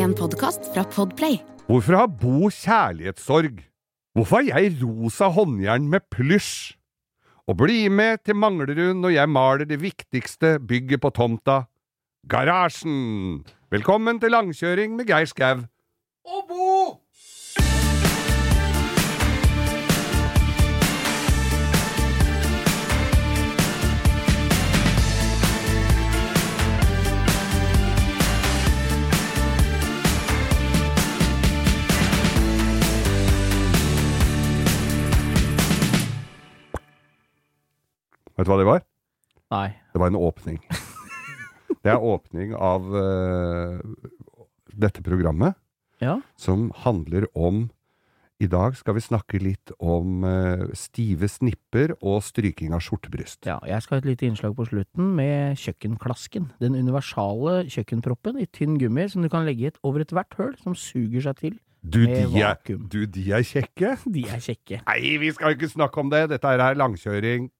[0.00, 1.34] En podkast fra Podplay.
[1.68, 3.58] Hvorfor har Bo kjærlighetssorg?
[4.16, 6.72] Hvorfor har jeg rosa håndjern med plysj?
[7.44, 11.58] Og bli med til Manglerud når jeg maler det viktigste bygget på tomta
[12.32, 13.44] garasjen.
[13.68, 15.66] Velkommen til langkjøring med Geir Skau.
[16.24, 16.96] Og Bo!
[38.40, 38.84] Vet du hva det var?
[39.52, 39.66] Nei.
[39.92, 40.60] Det var en åpning.
[41.80, 43.78] Det er åpning av uh,
[44.76, 45.54] dette programmet,
[46.00, 46.18] Ja.
[46.36, 47.70] som handler om
[48.40, 53.44] I dag skal vi snakke litt om uh, stive snipper og stryking av skjortebryst.
[53.48, 53.58] ja.
[53.68, 56.50] Jeg skal ha et lite innslag på slutten med kjøkkenklasken.
[56.60, 60.72] Den universale kjøkkenproppen i tynn gummi som du kan legge et over ethvert høl, som
[60.74, 61.58] suger seg til.
[61.84, 62.88] Du, Med de er, vakuum.
[62.92, 63.94] du, de er kjekke!
[64.08, 64.80] De er kjekke.
[64.88, 66.26] Nei, vi skal ikke snakke om det!
[66.32, 67.50] Dette er langkjøring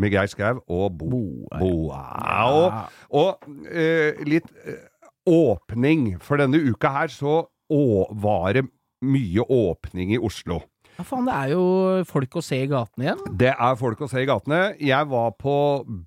[0.00, 1.24] med Geir Skau og Bo.
[1.52, 2.04] Boa.
[2.20, 2.84] Boa.
[3.10, 4.80] Og, og eh, litt eh,
[5.26, 6.14] åpning.
[6.22, 7.82] For denne uka her så å,
[8.14, 8.66] var det
[9.06, 10.62] mye åpning i Oslo.
[10.96, 11.64] Ja, faen, det er jo
[12.08, 13.26] folk å se i gatene igjen.
[13.36, 14.70] Det er folk å se i gatene.
[14.80, 15.56] Jeg var på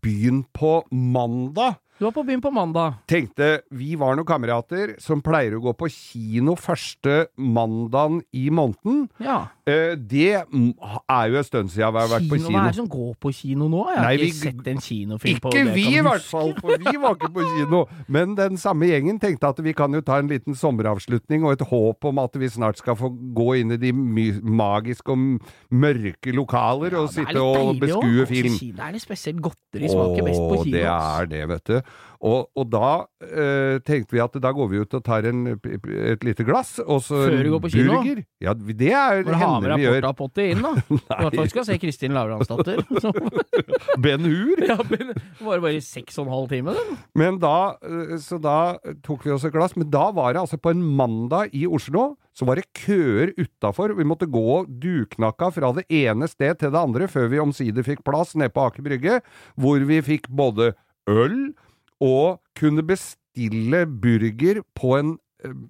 [0.02, 1.78] byen på mandag.
[2.00, 2.96] Du var på byen på mandag.
[3.12, 9.10] Tenkte vi var noen kamerater som pleier å gå på kino første mandagen i måneden.
[9.20, 9.50] Ja.
[9.70, 12.56] Eh, det er jo en stund siden jeg har vært på Kino, kino.
[12.58, 13.82] Hva er det som går på kino nå?
[13.90, 16.94] Jeg har Nei, ikke sett en kinofilm på Ikke vi i hvert fall, for vi
[17.04, 17.82] var ikke på kino.
[18.08, 21.66] Men den samme gjengen tenkte at vi kan jo ta en liten sommeravslutning og et
[21.70, 25.40] håp om at vi snart skal få gå inn i de magiske og
[25.72, 28.30] mørke lokaler og Ja, er sitte og beskue også.
[28.34, 28.58] film.
[28.78, 30.74] Det er litt spesielt godteri smaker best på kino.
[30.78, 31.82] det er det, vet du.
[32.20, 32.88] Og, og da
[33.24, 37.00] eh, tenkte vi at da går vi ut og tar en, et lite glass, og
[37.06, 37.94] så Før du går på kino?
[37.96, 38.24] burger.
[38.44, 40.00] Ja, det er hender du har med hender vi deg gjør.
[40.02, 40.74] portapotti inn, da.
[40.90, 42.84] I hvert fall skal se Kristin Lavransdatter.
[44.04, 44.64] Ben Hur.
[44.68, 47.00] Ja, men det bare i seks og en halv time, den.
[47.20, 47.56] Men da,
[47.88, 48.58] eh, så da
[49.06, 52.18] tok vi oss et glass, men da var det altså på en mandag i Oslo,
[52.36, 53.96] så var det køer utafor.
[53.96, 58.04] Vi måtte gå duknakka fra det ene sted til det andre før vi omsider fikk
[58.08, 59.22] plass nede på Aker Brygge,
[59.60, 60.74] hvor vi fikk både
[61.10, 61.52] øl
[62.04, 65.18] og kunne bestille burger på en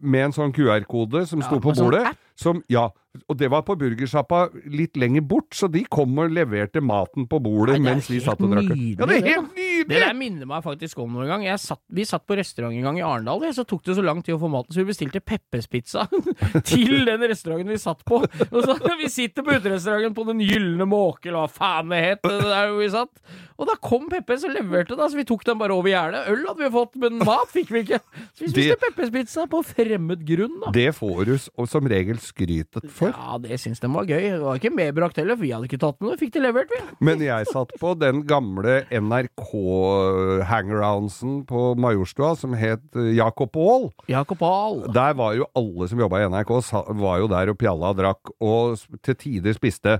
[0.01, 2.15] med en sånn QR-kode som sto Ja, på sånn bordet.
[2.39, 2.87] Som, ja,
[3.27, 7.39] og det var på burgersjappa litt lenger bort, så de kom og leverte maten på
[7.43, 9.87] bordet Nei, mens vi satt og drakk Ja, det er helt nydelig!
[9.89, 11.43] Det der minner meg faktisk om noen gang.
[11.45, 14.23] Jeg satt, vi satt på restaurant en gang i Arendal, så tok det så lang
[14.25, 16.07] tid å få maten, så vi bestilte Peppers-pizza
[16.69, 18.23] til den restauranten vi satt på.
[18.23, 22.25] Og så Vi sitter på uterestauranten på Den gylne måke, eller hva faen det het,
[22.25, 23.11] der vi satt.
[23.59, 26.21] Og da kom Peppers og leverte det, så vi tok den bare over gjerdet.
[26.31, 27.97] Øl hadde vi fått, men mat fikk vi ikke.
[28.31, 30.71] Så vi spiste Det- Peppers-pizza på fremmed grunn, da.
[30.71, 31.35] Det får du
[31.67, 33.11] som regel skrytet for.
[33.11, 34.29] Ja, det syns de var gøy.
[34.31, 36.17] Det var ikke medbrakt heller, for vi hadde ikke tatt med noe.
[36.21, 36.79] Fikk det levert, vi.
[37.03, 43.89] Men jeg satt på den gamle NRK-hangaroundsen på Majorstua som het eh, Jakob Aall.
[44.09, 44.81] Jakob Aall.
[44.95, 46.51] Der var jo alle som jobba i NRK,
[46.99, 49.99] var jo der og pjalla og drakk, og til tider spiste.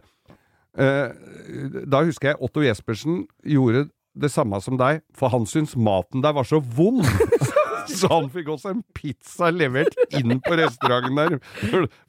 [0.80, 3.88] Eh, da husker jeg Otto Jespersen gjorde
[4.20, 7.04] det samme som deg, for han syntes maten der var så vond.
[8.00, 11.38] Så han fikk også en pizza levert inn på restauranten der.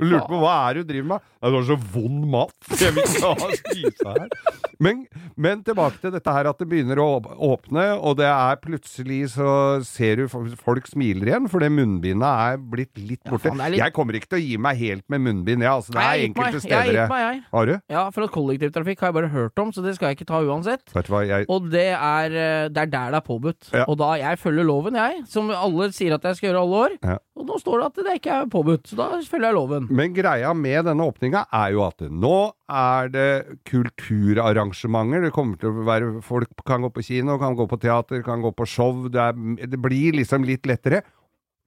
[0.00, 1.28] Lurte på hva er det du driver med?
[1.40, 2.56] Det var så vond mat.
[2.80, 4.26] Jeg vil ikke ha spise her.
[4.80, 5.02] Men,
[5.40, 7.06] men tilbake til dette her at det begynner å
[7.50, 9.48] åpne, og det er plutselig så
[9.84, 13.50] ser du folk smiler igjen, for det munnbindet er blitt litt Ja, borte.
[13.52, 15.70] faen, litt- Jeg kommer ikke til å gi meg helt med munnbind, jeg.
[15.72, 17.42] Altså, det er jeg enkelte steder meg, jeg.
[17.52, 17.74] Har du?
[17.92, 20.40] Ja, for at kollektivtrafikk har jeg bare hørt om, så det skal jeg ikke ta
[20.48, 20.84] uansett.
[20.96, 23.70] Hva, jeg Og det er, eh, det er der det er påbudt.
[23.76, 23.84] Ja.
[23.88, 26.94] Og da jeg følger loven, jeg, som alle sier at jeg skal gjøre alle år.
[27.04, 27.16] Ja.
[27.40, 29.86] Og nå står det at det ikke er påbudt, så da følger jeg loven.
[29.90, 32.34] Men greia med denne åpninga er jo at nå
[32.70, 33.28] er det
[33.70, 35.24] kulturarrangementer.
[35.26, 38.42] Det kommer til å være Folk kan gå på kino, kan gå på teater, kan
[38.44, 39.06] gå på show.
[39.10, 41.02] Det, er, det blir liksom litt lettere.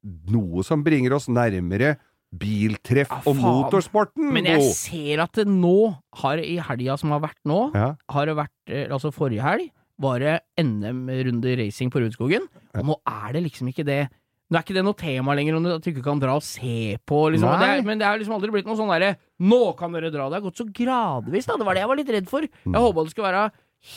[0.03, 1.95] Noe som bringer oss nærmere
[2.33, 4.25] biltreff Ja, og motorsporten.
[4.33, 5.93] Men jeg ser at det nå,
[6.23, 7.91] har i helga som har vært nå, Ja.
[8.09, 9.69] har det vært, eh, altså forrige helg,
[10.01, 12.45] var det NM-runde racing på Rudskogen.
[12.79, 14.03] Og nå er det liksom ikke det
[14.51, 16.99] Nå er ikke det noe tema lenger om at du ikke kan dra og se
[17.09, 17.47] på, liksom.
[17.57, 20.27] Det er, men det har liksom aldri blitt noe sånn derre Nå kan dere dra!
[20.29, 21.55] Det har gått så gradvis, da.
[21.57, 22.45] Det var det jeg var litt redd for.
[22.45, 22.75] Mm.
[22.75, 23.45] Jeg håpa det skulle være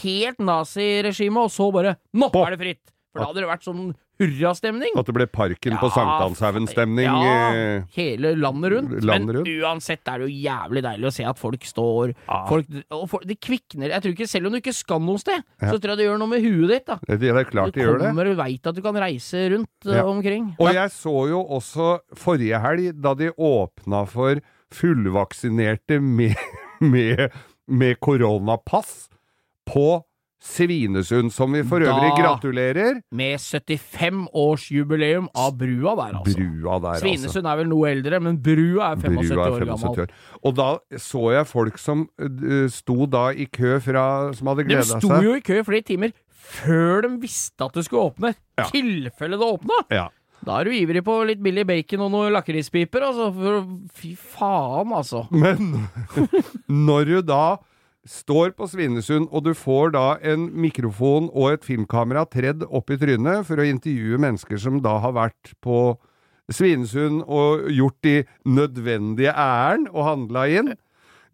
[0.00, 2.84] helt naziregime, og så bare Nå er det fritt!
[3.12, 3.82] For da hadde det vært sånn
[4.20, 4.94] hurrastemning.
[4.96, 7.04] At det ble Parken på Ja, Sankthanshaugen-stemning.
[7.04, 9.04] Ja, eh, hele landet rundt.
[9.04, 9.48] Landet rundt.
[9.48, 12.46] Men uansett er det jo jævlig deilig å se at folk står Ja.
[12.48, 13.88] folk, Og folk, det kvikner.
[13.90, 15.68] Jeg tror ikke, Selv om du ikke skal noe sted, Ja.
[15.72, 16.86] så tror jeg det gjør noe med huet ditt.
[16.86, 18.08] da Det er klart Du gjør det.
[18.08, 20.02] kommer og veit at du kan reise rundt Ja.
[20.04, 20.56] omkring.
[20.58, 24.40] Og jeg så jo også forrige helg, da de åpna for
[24.72, 26.34] fullvaksinerte med,
[26.80, 27.30] med,
[27.68, 29.08] med koronapass
[29.68, 30.02] på
[30.42, 33.00] Svinesund, som vi for Da- øvrig gratulerer.
[33.12, 36.36] Med 75-årsjubileum av brua der, altså.
[36.36, 37.04] Brua der, altså.
[37.06, 40.00] Svinesund er vel noe eldre, men brua er 75 Brua er år gammel.
[40.04, 40.08] år.
[40.44, 40.68] Og da
[40.98, 45.08] så jeg folk som uh, sto da i kø fra Som hadde De gleda sto
[45.08, 45.22] seg.
[45.24, 46.12] jo i kø flere timer
[46.46, 48.34] før de visste at det skulle åpne.
[48.58, 48.64] Ja.
[48.70, 49.80] Tilfelle det åpna!
[49.90, 50.08] Ja.
[50.46, 53.32] Da er du ivrig på litt billig bacon og noen lakrispiper, altså.
[53.34, 53.64] For,
[53.96, 55.24] fy faen, altså.
[55.32, 55.88] Men
[56.86, 57.56] når du da
[58.06, 62.98] står på Svinesund, og du får da en mikrofon og et filmkamera tredd opp i
[63.00, 65.96] trynet for å intervjue mennesker som da har vært på
[66.52, 68.16] Svinesund og gjort de
[68.46, 70.76] nødvendige ærend og handla inn,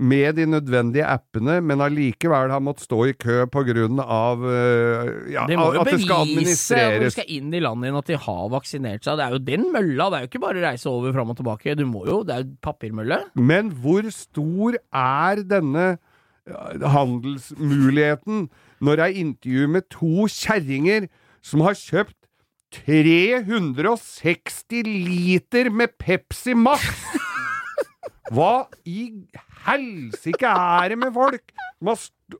[0.02, 5.58] med de nødvendige appene, men allikevel har måttet stå i kø av øh, ja, det
[5.58, 7.16] må jo at det skal bevise når du administreres.
[7.16, 9.20] skal inn i landet igjen at de har vaksinert seg.
[9.20, 10.08] Det er jo den mølla.
[10.08, 11.76] Det er jo ikke bare å reise over fram og tilbake.
[11.78, 13.20] Du må jo, Det er jo papirmølle.
[13.38, 15.86] Men hvor stor er denne
[16.48, 18.48] handelsmuligheten
[18.82, 21.06] når jeg intervjuer med to kjerringer
[21.44, 22.16] som har kjøpt
[22.72, 26.86] 360 liter med Pepsi Max?
[28.32, 29.10] Hva i
[29.66, 31.52] helsike er det med folk?
[31.82, 31.96] Man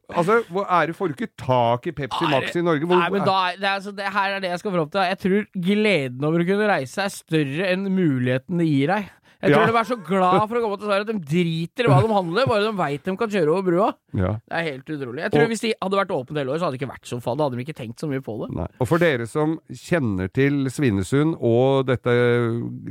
[0.09, 2.87] Altså, er det Får du ikke tak i Pepsi Max i Norge?
[2.89, 5.01] Hvor, Nei, men da det, er, altså, det her er det jeg skal fram til.
[5.11, 9.11] Jeg tror gleden over å kunne reise er større enn muligheten det gir deg.
[9.43, 9.67] Jeg tror Ja.
[9.73, 12.13] de er så glad for å komme til Sverige at de driter i hva de
[12.15, 13.89] handler, bare de veit de kan kjøre over brua.
[14.15, 14.33] ja.
[14.49, 15.19] Det er helt utrolig.
[15.25, 17.09] Jeg tror Og- Hvis de hadde vært åpne hele året, så hadde det ikke vært
[17.11, 17.37] så fall.
[17.37, 18.55] Da hadde de ikke tenkt så mye på det.
[18.57, 18.67] Nei.
[18.81, 22.15] Og for dere som kjenner til Svinesund og dette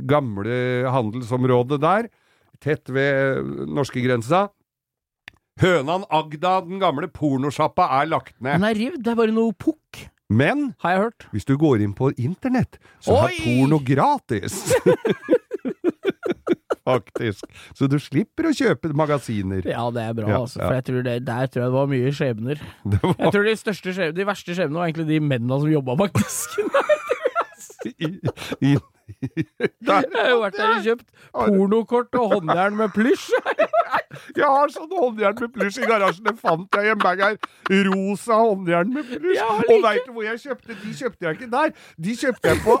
[0.06, 2.08] gamle handelsområdet der,
[2.60, 4.50] tett ved norskegrensa
[5.60, 8.58] Hønan Agda, den gamle pornosjappa, er lagt ned.
[8.60, 9.02] Den er rivd.
[9.02, 11.26] Det er bare noe pukk, Men har jeg hørt.
[11.32, 14.72] hvis du går inn på internett, så er porno gratis.
[16.88, 17.46] Faktisk.
[17.78, 19.62] Så du slipper å kjøpe magasiner.
[19.68, 20.58] Ja, det er bra, Ja, altså.
[20.60, 20.66] ja.
[20.66, 22.64] For jeg tror det, der tror jeg det var mye skjebner.
[22.84, 25.96] Var Jeg tror de største skjebner de verste skjebnene var egentlig de mennene som jobba
[26.02, 26.72] bak disken.
[28.02, 28.08] i,
[28.62, 28.74] i,
[29.82, 30.04] der.
[30.06, 33.30] Jeg har jo vært der og kjøpt pornokort og håndjern med plysj.
[34.36, 36.24] Jeg har sånn håndjern med plush i garasjen.
[36.26, 37.38] Det fant jeg i en bag her.
[37.88, 39.42] Rosa håndjern med plush
[39.72, 40.76] og veit du hvor jeg kjøpte?
[40.82, 41.74] De kjøpte jeg ikke der.
[42.02, 42.78] De kjøpte jeg på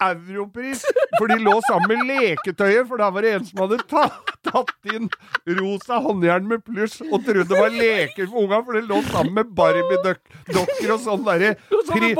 [0.00, 0.84] Europris,
[1.18, 2.86] for de lå sammen med leketøyet.
[2.88, 5.10] For da var det en som hadde tatt, tatt inn
[5.58, 9.34] rosa håndjern med plush, og trodde det var leker for unga, for det lå sammen
[9.36, 11.52] med Barbie-dokker og sånn derre
[11.90, 12.12] pri,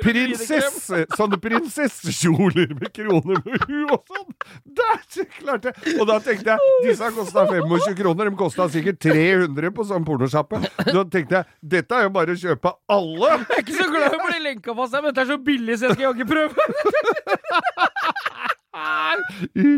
[0.00, 4.32] prinsesse, sånne prinsessekjoler med kroner på huet og sånn.
[4.78, 5.96] Der klarte jeg!
[5.98, 10.06] Og da tenkte jeg disse har kosta 25 kroner, de kosta sikkert 300 på sånn
[10.06, 10.60] pornosjappe.
[10.88, 11.44] Da tenkte jeg
[11.76, 13.32] dette er jo bare å kjøpe alle!
[13.38, 15.38] Jeg er ikke så glad i å bli lenka fast her, men dette er så
[15.50, 16.54] billig, så jeg skal jaggu prøve.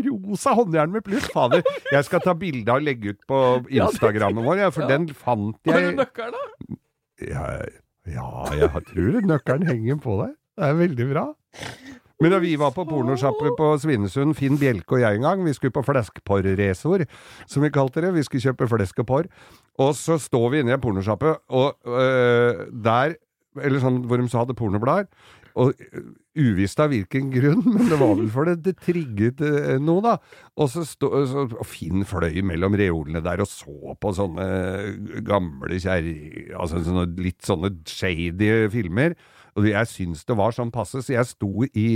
[0.05, 1.27] Rosa håndjern med pluss.
[1.33, 3.39] Fader, jeg skal ta bilde og legge ut på
[3.69, 6.77] Instagrammen vår, for den fant Har du jeg nøkkelen, da?
[7.21, 7.45] Ja,
[8.09, 8.27] ja,
[8.57, 10.35] jeg tror nøkkelen henger på deg.
[10.57, 11.25] Det er veldig bra.
[12.21, 15.55] Men da vi var på pornosjappe på Svinesund, Finn Bjelke og jeg en gang, vi
[15.57, 17.07] skulle på fleskporresor,
[17.49, 18.13] som vi kalte det.
[18.13, 19.29] Vi skulle kjøpe flesk og porr.
[19.81, 23.17] Og så står vi inne i en og øh, der
[23.59, 25.09] Eller sånn hvor de så hadde pornoblader.
[25.59, 26.05] Og øh,
[26.39, 30.13] uvisst av hvilken grunn, men det var vel for det, det trigget øh, noe, da.
[30.55, 34.47] Og så stå, så, og Finn fløy mellom reolene der og så på sånne
[35.27, 36.15] gamle kjerri...
[36.55, 39.17] Altså sånne, litt sånne shady filmer.
[39.59, 41.87] Og jeg syns det var sånn passe, så jeg sto i,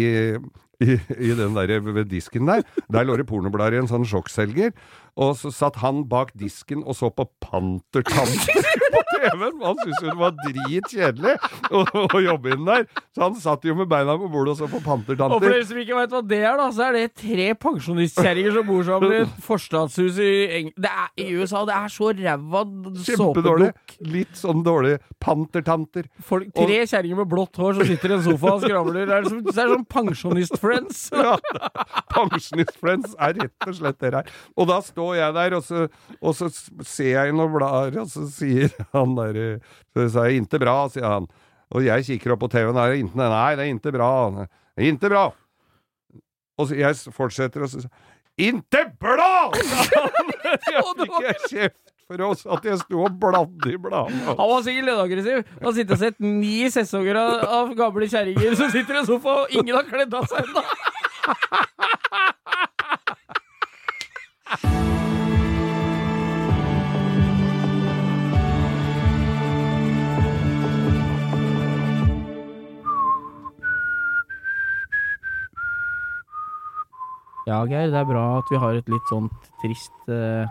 [0.84, 2.64] i, i den der ved disken der.
[2.92, 4.74] Der lå det pornoblader i en sånn sjokkselger.
[5.16, 9.62] Og så satt han bak disken og så på Pantertanter på TV-en.
[9.64, 11.36] Han syntes jo det var dritkjedelig
[11.72, 11.84] å,
[12.18, 12.84] å jobbe inn der.
[13.16, 15.38] Så han satt jo med beina på bordet og så på Pantertanter.
[15.38, 18.58] Og for dere som ikke vet hva det er, da, så er det tre pensjonistkjerringer
[18.58, 20.34] som bor sammen i et forstadshus i,
[20.76, 21.64] er, i USA.
[21.72, 22.66] Det er så ræva
[23.08, 23.96] såpedukk.
[24.12, 24.98] Litt sånn dårlig.
[25.24, 26.12] Pantertanter.
[26.28, 29.08] Folk- Tre kjerringer med blått hår som sitter i en sofa og skravler.
[29.08, 29.88] Det er, som, det er sånn
[30.66, 31.12] pensjonist-friends.
[31.16, 31.38] Ja,
[32.16, 34.30] Pensjonist-friends er rett og slett det her.
[34.58, 35.86] Og da står jeg der, og så,
[36.22, 36.50] og så
[36.86, 39.60] ser jeg i noen blader, og så sier han der
[39.94, 41.28] Så sa jeg 'inte bra', sier han.
[41.72, 44.46] Og jeg kikker opp på TV-en der, inte, nei, det er inte bra.
[44.78, 45.32] Inte bra.
[46.58, 47.92] Og så jeg fortsetter, og så sier
[48.38, 53.78] 'Inte bra!' Jeg Og fikk jeg kjeft for oss at jeg sto og bladde i
[53.82, 54.26] bladene.
[54.30, 55.40] Han var sikkert lønnaggressiv.
[55.58, 59.10] Han har sittet og sett ni sesonger av, av gamle kjerringer som sitter i en
[59.10, 60.66] sofa, og ingen har kledd av seg ennå!
[77.46, 80.50] Ja, Geir, det er bra at vi har et litt sånt trist eh,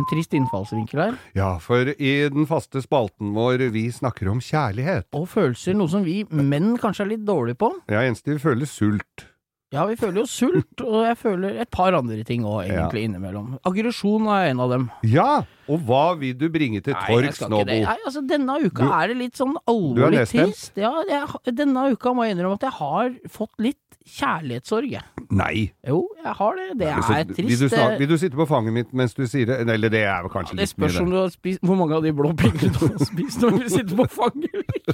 [0.00, 1.16] En trist innfallsvinkel her.
[1.36, 5.10] Ja, for i den faste spalten vår vi snakker om kjærlighet.
[5.18, 7.68] Og følelser, noe som vi menn kanskje er litt dårlige på.
[7.92, 9.26] Ja, eneste vi føler sult.
[9.70, 13.52] Ja, vi føler jo sult, og jeg føler et par andre ting òg, egentlig, innimellom.
[13.68, 14.88] Aggresjon er en av dem.
[15.06, 15.44] Ja!
[15.70, 17.60] Og hva vil du bringe til torgs nå.
[17.68, 17.76] Bo?
[17.84, 20.72] Nei, altså, denne uka Du- er det litt sånn alvorlig trist.
[20.80, 24.90] Ja, jeg, denne uka må jeg innrømme at jeg har fått litt kjærlighetssorg.
[24.90, 25.19] jeg.
[25.30, 25.70] Nei!
[25.86, 26.64] Jo, jeg har det.
[26.80, 27.60] Det er vil, trist.
[27.62, 29.60] du snak, vil du sitte på fanget mitt mens du sier det?
[29.70, 31.94] Eller det er vel kanskje ja, litt mye, spørs om du har spist Hvor mange
[31.94, 34.90] av de blå pillene du har spist når du sitter på fanget mitt.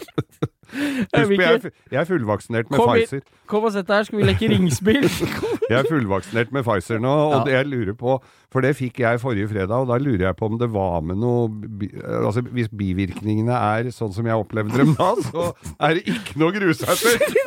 [0.76, 3.20] Jeg Husk jeg, jeg er fullvaksinert med Kom Pfizer.
[3.48, 5.06] Kom og sett deg her, skal vi leke ringspill?
[5.70, 7.38] Jeg er fullvaksinert med Pfizer nå, og Ja.
[7.46, 8.16] det jeg lurer på
[8.52, 11.18] For det fikk jeg forrige fredag, og da lurer jeg på om det var med
[11.22, 11.48] noe
[12.26, 15.48] Altså, hvis bivirkningene er sånn som jeg opplevde dem da, så
[15.80, 17.42] er det ikke noe å grue seg til.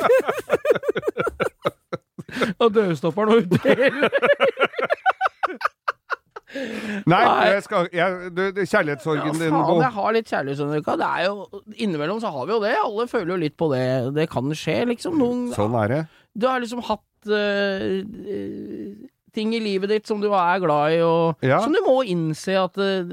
[2.63, 4.09] Og dørstopperen og utdeler.
[7.09, 7.19] Nei,
[7.53, 9.75] jeg skal jeg, du, det, Kjærlighetssorgen din, faen, Bo.
[9.83, 10.81] jeg har litt kjærlighetssorgen.
[10.81, 12.73] Det er jo, innimellom så har vi jo det.
[12.81, 13.85] Alle føler jo litt på det.
[14.17, 15.19] Det kan skje, liksom.
[15.21, 16.01] Noen, Sånn er det.
[16.33, 18.01] Du har liksom hatt øh,
[19.35, 21.59] ting i livet ditt som du er glad i, og Ja.
[21.63, 23.03] som du må innse at uh,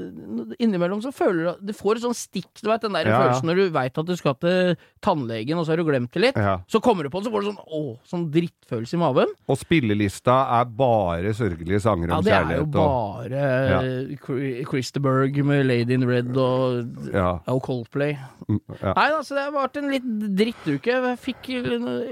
[0.59, 3.49] innimellom så føler du Du får et sånn stikk, du vet den der Ja, følelsen
[3.51, 6.35] når du veit at du skal til tannlegen, og så har du glemt det litt.
[6.37, 6.57] Ja.
[6.67, 9.33] Så kommer du på det, så får du sånn åh, sånn drittfølelse i maven.
[9.47, 12.27] Og spillelista er bare sørgelige sanger om kjærlighet.
[12.27, 14.65] Ja, det er jo bare Ja.
[14.69, 18.17] Christerberg med Lady in Red og, og, og Coldplay.
[18.47, 18.59] mm.
[18.81, 20.07] Nei, altså det har vært en litt
[20.37, 20.97] drittuke.
[20.97, 21.49] Jeg fikk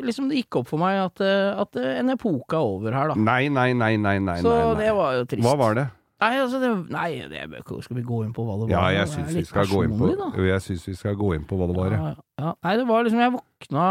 [0.06, 3.16] liksom Det gikk opp for meg at, eh, at en epoke er over her, da.
[3.20, 4.40] Nei, nei, nei, nei, nei.
[4.44, 5.46] Så nei, det var jo trist.
[5.46, 5.86] Hva var det?
[6.24, 7.42] Nei, altså det, nei det,
[7.84, 8.72] skal vi gå inn på hva det var?
[8.72, 12.12] Ja, jeg syns vi vi skal gå inn på hva det var, ja.
[12.40, 12.54] Ja.
[12.64, 13.88] Nei, det var liksom Jeg våkna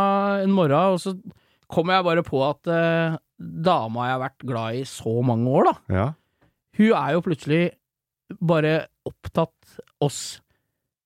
[0.46, 1.12] en morgen, og så
[1.75, 5.68] kom jeg bare på at eh, dama jeg har vært glad i så mange år,
[5.68, 6.06] da, ja.
[6.80, 7.62] hun er jo plutselig
[8.40, 10.40] bare opptatt oss.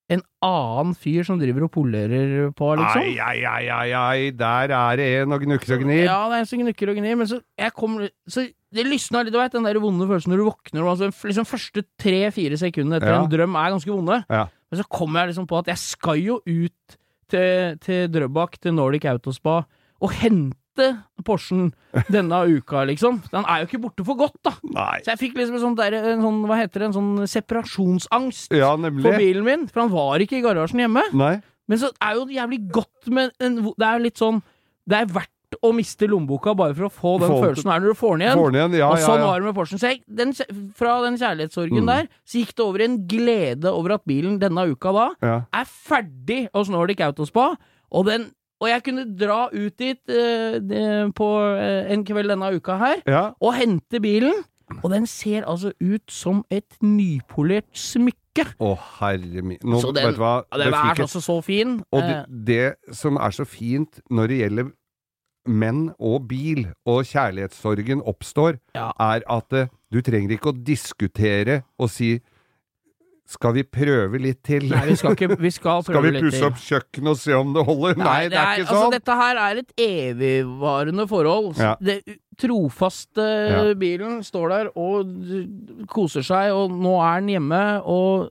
[0.09, 3.03] En annen fyr som driver og polerer på, liksom.
[3.03, 6.05] Ai, ai, ai, ai, ai, der er det en og gnukker og gnir.
[6.07, 7.99] Ja, det er en som gnukker og gnir, men så jeg kom
[8.29, 11.47] Så det lysna litt, du veit, den der vonde følelsen når du våkner, altså, liksom
[11.49, 13.23] første tre-fire sekundene etter Ja.
[13.23, 14.19] en drøm er ganske vonde.
[14.29, 14.47] Ja.
[14.71, 16.97] Men så kommer jeg liksom på at jeg skal jo ut
[17.33, 19.63] til, til Drøbak, til Nordic Autospa,
[20.01, 20.58] og hente
[21.27, 21.69] Porschen
[22.13, 23.21] denne uka, liksom.
[23.33, 24.53] Den er jo ikke borte for godt, da.
[24.75, 24.99] Nei.
[25.05, 27.29] Så jeg fikk liksom en sånn, der, en sånn hva heter det, en sånn
[27.69, 31.05] separasjonsangst Ja, for bilen min, for han var ikke i garasjen hjemme.
[31.17, 31.35] Nei.
[31.69, 34.39] Men så er jo jævlig godt med en Det er litt sånn
[34.89, 37.43] Det er verdt å miste lommeboka bare for å få den Folk.
[37.47, 38.39] følelsen her når du får den igjen.
[38.41, 39.29] Får den igjen, ja, og sånn ja.
[39.31, 39.81] var det med Porschen.
[39.81, 40.35] Så jeg, den,
[40.77, 41.89] fra den kjærlighetssorgen Mm.
[41.89, 45.37] der, så gikk det over en glede over at bilen denne uka da ja.
[45.57, 47.47] er ferdig hos Nordic Autospa,
[47.91, 48.29] og den
[48.61, 53.03] og jeg kunne dra ut dit eh, det- på eh, en kveld denne uka her,
[53.07, 53.31] ja.
[53.41, 54.45] og hente bilen.
[54.85, 58.45] Og den ser altså ut som et nypolert smykke.
[58.61, 60.45] Å, herre min Nå, Så den- vet du hva?
[60.53, 61.79] Ja, den er altså så fin.
[61.91, 62.45] Og Eh, det,
[62.89, 64.69] det som er så fint når det gjelder
[65.49, 68.91] menn og bil, og kjærlighetssorgen oppstår, Ja.
[69.01, 72.21] er at eh, du trenger ikke å diskutere og si
[73.29, 74.71] skal vi prøve litt til?
[74.73, 77.65] Nei, vi skal ikke Vi skal Skal vi pusse opp kjøkkenet og se om det
[77.69, 77.99] holder?
[78.01, 78.95] Nei, det er ikke altså, sånn!
[78.97, 81.51] Dette her er et evigvarende forhold.
[81.61, 81.75] Ja.
[81.81, 82.01] Det
[82.41, 83.63] trofaste Ja.
[83.75, 88.31] bilen står der og koser seg, og nå er den hjemme, og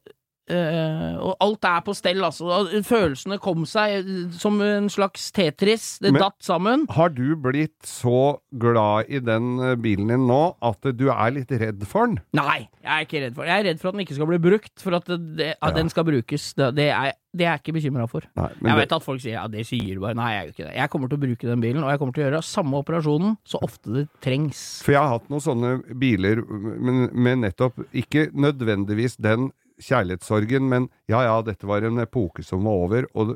[0.49, 2.67] eh, og alt er på stell, altså.
[2.87, 5.97] Følelsene kom seg eh, som en slags Tetris.
[6.01, 6.85] Det Men- datt sammen.
[6.95, 11.51] Har du blitt så glad i den eh, bilen din nå at du er litt
[11.51, 12.19] redd for den?
[12.33, 13.51] Nei, jeg er ikke redd for den.
[13.53, 15.75] Jeg er redd for at den ikke skal bli brukt, for at det, at Ja.
[15.75, 16.53] den skal brukes.
[16.57, 18.21] Det, det, er, det er jeg ikke bekymra for.
[18.35, 20.15] Nei, jeg Jeg det- vet at folk sier ja, det sier du bare.
[20.15, 20.75] Nei, jeg gjør ikke det.
[20.77, 23.37] Jeg kommer til å bruke den bilen, og jeg kommer til å gjøre samme operasjonen
[23.45, 24.81] så ofte det trengs.
[24.83, 29.51] For jeg har hatt noen sånne biler men, med nettopp ikke nødvendigvis den
[29.84, 33.36] kjærlighetssorgen, men ja ja, dette var en epoke som var over, og,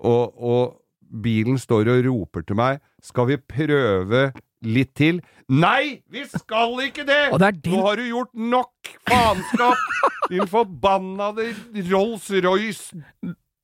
[0.00, 0.76] og, og
[1.22, 4.30] bilen står og roper til meg skal vi prøve
[4.62, 5.22] litt til?
[5.48, 7.30] Nei, vi skal ikke det!
[7.32, 9.86] Og det din- Nå har du gjort nok faenskap!
[10.30, 11.48] Din forbannede
[11.88, 12.92] Rolls-Royce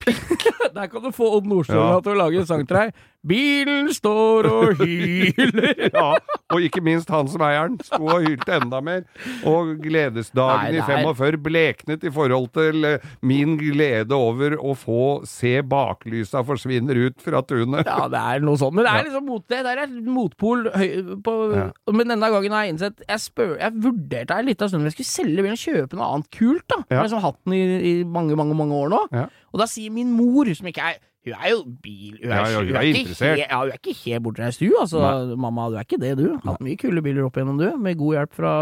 [0.77, 2.01] Der kan du få Odd Nordstoga Ja.
[2.05, 2.97] til å lage en sang til deg.
[3.27, 5.73] Bilen står og hyler.
[5.97, 6.13] Ja,
[6.53, 9.01] og ikke minst han som eier den, sto og hylte enda mer.
[9.49, 14.55] Og gledesdagen Nei, i det er- 45 bleknet i forhold til eh, min glede over
[14.61, 17.89] å få se baklysa forsvinner ut fra tunet.
[17.89, 18.77] Ja, det er noe sånt.
[18.79, 19.63] Men det er liksom mot det.
[19.67, 21.67] Der er motpol høy, på, Ja.
[21.97, 24.97] Men denne gangen har jeg innsett Jeg, spør, jeg vurderte en liten stund om jeg
[24.99, 26.67] skulle selge bilen og kjøpe noe annet kult.
[26.71, 29.03] da Jeg har liksom hatt den i, i mange, mange mange år nå.
[29.17, 29.27] Ja.
[29.57, 32.13] Og da sier min mor, som ikke er Hun er jo bil...
[32.21, 33.33] Hun er, Ja, ja, hun er ikke interessert.
[33.41, 34.69] he- ja, hun er ikke helt bortreist, du.
[34.79, 35.01] Altså,
[35.35, 36.37] mamma, du er ikke det, du.
[36.45, 37.65] Hatt mye kule biler opp igjennom, du.
[37.83, 38.53] Med god hjelp fra,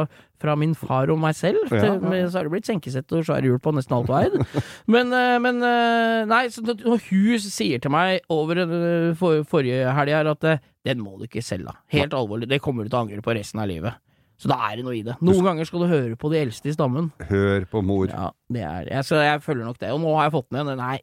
[0.41, 1.61] fra min far og meg selv.
[1.69, 1.99] Til, ja.
[2.01, 4.39] med, så har det blitt senkesett og svære hjul på nesten alt du eid.
[4.97, 9.93] Men, eh, men eh, Nei, så når hun sier til meg over eh, for, forrige
[9.99, 10.49] helg her at
[10.89, 11.77] den må du ikke selge.
[11.93, 12.49] Helt alvorlig.
[12.49, 14.01] Det kommer du til å angre på resten av livet.
[14.41, 15.15] Så da er det noe i det.
[15.23, 17.13] Noen ganger skal du høre på de eldste i stammen.
[17.29, 18.09] Hør på mor.
[18.11, 19.93] Ja, det er jeg, Så jeg følger nok det.
[19.95, 20.73] Og nå har jeg fått den igjen.
[20.75, 20.99] Den er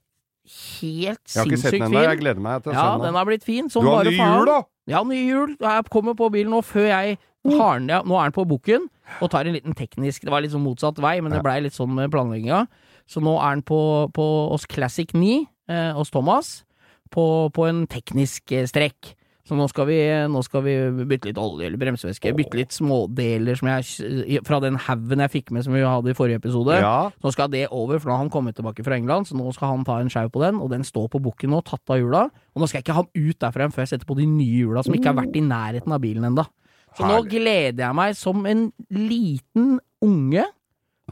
[0.51, 2.97] helt Jeg har ikke sett sinnssykt den ennå, jeg gleder meg til å Ja, se
[2.97, 3.15] den den.
[3.21, 3.69] har blitt fin.
[3.69, 4.57] Som Du har ny jul, da!
[4.91, 5.55] Ja, ny hjul.
[5.61, 7.88] Jeg kommer på bilen nå før jeg har den.
[7.89, 8.89] Ja, nå er den på bukken
[9.21, 11.73] og tar en liten teknisk Det var litt sånn motsatt vei, men det blei litt
[11.75, 12.65] sånn med planlegginga.
[13.07, 13.79] Så nå er den på,
[14.13, 16.63] på hos Classic 9 eh, hos Thomas
[17.11, 19.15] på, på en teknisk eh, strekk.
[19.51, 19.98] Så nå skal, vi,
[20.31, 20.74] nå skal vi
[21.10, 22.31] bytte litt olje eller bremsevæske.
[22.38, 26.15] Bytte litt smådeler som jeg, fra den haugen jeg fikk med som vi hadde i
[26.15, 26.77] forrige episode.
[26.79, 29.51] Ja, Nå skal det over, for nå har han kommet tilbake fra England, så nå
[29.51, 32.00] skal han ta en sjau på den, og den står på bukken nå, tatt av
[32.00, 32.22] hjula.
[32.55, 34.62] Og nå skal jeg ikke ha den ut derfra før jeg setter på de nye
[34.63, 36.48] hjula, som ikke har vært i nærheten av bilen enda.
[36.96, 40.48] Så nå gleder jeg meg som en liten unge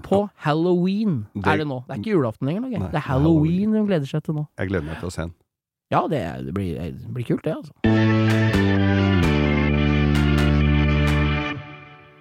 [0.07, 1.83] på halloween, Det- er det nå.
[1.87, 4.47] Det er ikke julaften lenger, Nei, det er halloween hun gleder seg til nå.
[4.57, 5.33] jeg gleder meg til å se den.
[5.91, 7.73] Ja, det, det, blir, det blir kult, det, altså.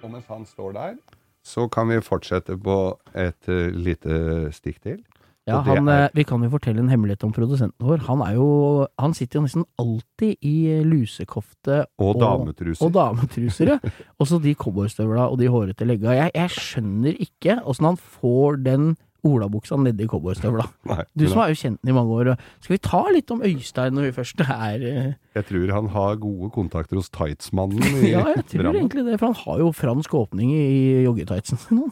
[0.03, 0.95] Og mens han står der,
[1.45, 2.77] så kan vi fortsette på
[3.13, 4.99] et uh, lite stikk til.
[5.49, 8.03] Ja, han, er- eh, Vi kan jo fortelle en hemmelighet om produsenten vår.
[8.05, 12.85] Han er jo Han sitter jo nesten alltid i lusekofte Og dametruser.
[12.85, 13.79] Og dametruser, ja.
[14.19, 16.11] Og så de cowboystøvla og de hårete legga.
[16.19, 18.91] Jeg, jeg skjønner ikke åssen han får den
[19.27, 20.65] olabuksa nedi cowboystøvla.
[21.17, 22.31] Du som har jo kjent den i mange år.
[22.63, 26.15] Skal vi ta litt om Øystein når vi først er eh, Jeg tror han har
[26.21, 28.81] gode kontakter hos Tightsmannen i Ja, jeg tror Drammen.
[28.85, 31.91] egentlig det, for han har jo fransk åpning i joggetightsen sin nå.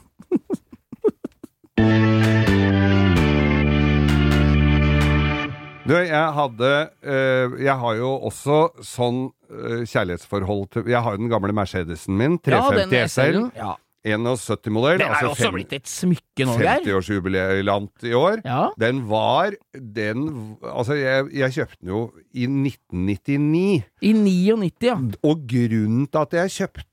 [5.88, 9.20] Du, jeg hadde øh, Jeg har jo også sånn
[9.50, 13.76] øh, kjærlighetsforhold til Jeg har jo den gamle Mercedesen min, 350 SL, Ja,
[14.08, 15.02] 71-modell.
[15.02, 16.82] den er jo også blitt et smykke nå, Geir.
[16.86, 18.42] 50-årsjubilant i år.
[18.46, 18.68] Ja.
[18.80, 20.26] Den var Den
[20.64, 22.02] Altså, jeg, jeg kjøpte den jo
[22.34, 23.84] i 1999.
[24.02, 24.98] I 99, ja.
[25.24, 26.88] Og grunnen til at jeg kjøpte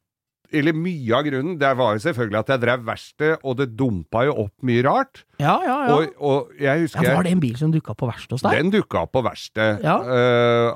[0.55, 4.25] Eller mye av grunnen, det var jo selvfølgelig at jeg drev verksted, og det dumpa
[4.29, 5.25] jo opp mye rart.
[5.43, 5.95] Ja, ja, ja.
[5.97, 8.55] Og, og jeg husker ja var det en bil som dukka på verkstedet hos deg?
[8.61, 9.83] Den dukka opp på verksted.
[9.83, 9.97] Ja.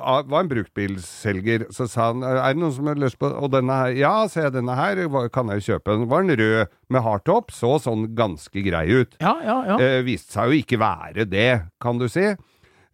[0.02, 1.68] Av- var en bruktbilselger.
[1.74, 4.48] Så sa han er det noen som har lyst på Og denne her Ja, ser
[4.48, 5.00] jeg denne her,
[5.34, 5.94] kan jeg kjøpe.
[5.94, 9.16] Den var den rød med hardtop, så sånn ganske grei ut.
[9.22, 9.78] Ja, ja, ja.
[9.78, 11.50] Uh, viste seg jo ikke være det,
[11.82, 12.32] kan du si.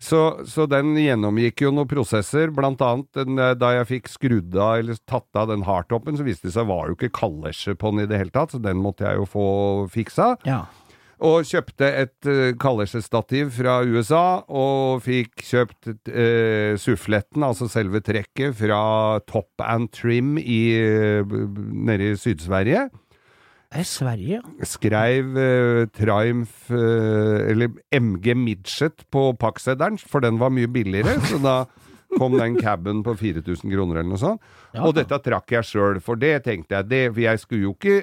[0.04, 4.56] Så, så den gjennomgikk jo noen prosesser, blant annet den, eh, da jeg fikk skrudd
[4.60, 7.94] av eller tatt av den hardtoppen, så viste det seg var jo ikke kalesje på
[7.94, 9.46] den i det hele tatt, så den måtte jeg jo få
[9.94, 10.34] fiksa.
[10.48, 10.64] ja.
[11.24, 18.50] Og kjøpte et uh, kalesjestativ fra USA, og fikk kjøpt uh, suffletten, altså selve trekket,
[18.58, 20.58] fra Top and Trim i,
[21.24, 21.44] b-
[21.86, 22.88] nede i Syd-Sverige.
[23.74, 24.66] Er Sverige, ja.
[24.70, 31.40] Skreiv uh, Triumph, eh, eller MG Midget på pakkseddelen, for den var mye billigere, så
[31.42, 31.56] da
[32.14, 34.44] kom den caben på 4000 kroner eller noe sånt.
[34.76, 34.84] Ja.
[34.86, 37.96] Og dette trakk jeg sjøl, for det tenkte jeg, det, for jeg skulle jo ikke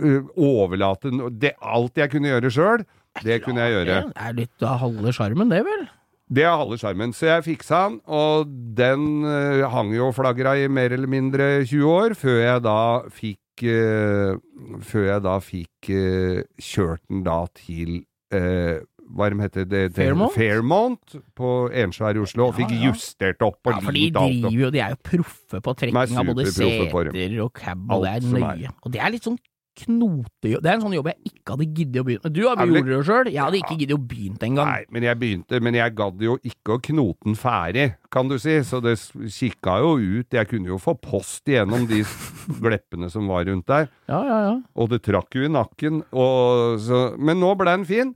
[0.00, 2.86] uh, overlate det, Alt jeg kunne gjøre sjøl,
[3.20, 3.98] det kunne jeg gjøre.
[4.14, 5.84] Det er litt av halve sjarmen, det, vel?
[6.32, 7.12] Det er halve sjarmen.
[7.12, 8.48] Så jeg fiksa den, og
[8.80, 12.80] den uh, hang jo og flagra i mer eller mindre 20 år, før jeg da
[13.12, 18.00] fikk Før jeg da fikk uh, kjørt den da til
[18.34, 18.80] uh,
[19.12, 20.32] hva de heter det, Fairmont?
[20.32, 21.50] Fairmont på
[21.82, 22.88] Ensvær i Oslo, og fikk ja.
[22.88, 26.30] justert opp og Ja, for de driver jo De er jo proffe på trekking av
[26.30, 28.72] både seter og cab, og det er nøye.
[28.80, 29.38] Og det er litt sånn
[29.82, 30.62] knotejobb.
[30.62, 32.34] Det er en sånn jobb jeg ikke hadde giddet å begynne med.
[32.36, 33.30] Du har gjort det sjøl.
[33.32, 34.70] Jeg hadde ikke giddet å begynne engang.
[34.72, 38.36] Nei, men jeg begynte, men jeg gadd jo ikke å knote den ferdig, kan du
[38.42, 38.98] si, så det
[39.32, 40.36] kikka jo ut.
[40.36, 42.02] Jeg kunne jo få post igjennom de
[42.64, 43.88] gleppene som var rundt der.
[44.10, 44.54] Ja, ja, ja.
[44.76, 46.02] Og det trakk jo i nakken.
[46.12, 48.12] Og så, men nå ble den fin.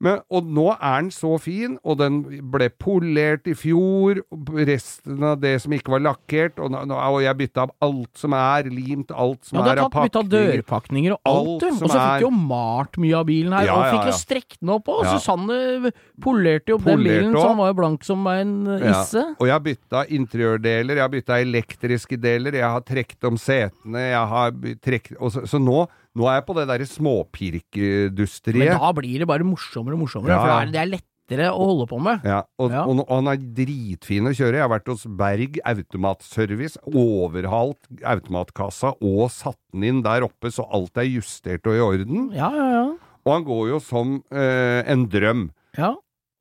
[0.00, 4.22] Men, og nå er den så fin, og den ble polert i fjor.
[4.56, 8.70] Resten av det som ikke var lakkert, og, og jeg bytta av alt som er
[8.72, 11.68] limt, alt som Ja, du er har av tatt bytta dørpakninger og alt, Alt du.
[11.70, 14.16] Og så fikk du jo malt mye av bilen her, Ja, og ja, fikk jo
[14.22, 15.02] strekt den opp òg.
[15.04, 15.10] Ja.
[15.10, 15.92] Polerte Susanne
[16.24, 17.44] polerte jo opp den bilen, opp.
[17.44, 19.26] som var jo blank som en eh, Ja, isse.
[19.36, 24.06] Og jeg har bytta interiørdeler, jeg har bytta elektriske deler, jeg har trukket om setene,
[24.14, 25.84] jeg har trekt, så, så nå,
[26.18, 26.86] nå er jeg på det derre
[28.72, 31.50] Men da blir det bare morsommere og morsommere, Ja, for det er, det er lettere
[31.54, 32.24] å holde på med.
[32.26, 32.82] Ja, og, Ja.
[32.84, 34.58] Og, og han er dritfin å kjøre.
[34.58, 40.66] Jeg har vært hos Berg Automatservice, overhalt automatkassa og satt den inn der oppe så
[40.66, 42.30] alt er justert og i orden.
[42.34, 42.84] Ja, ja, ja.
[43.20, 45.50] Og han går jo som eh, en drøm.
[45.78, 45.94] ja.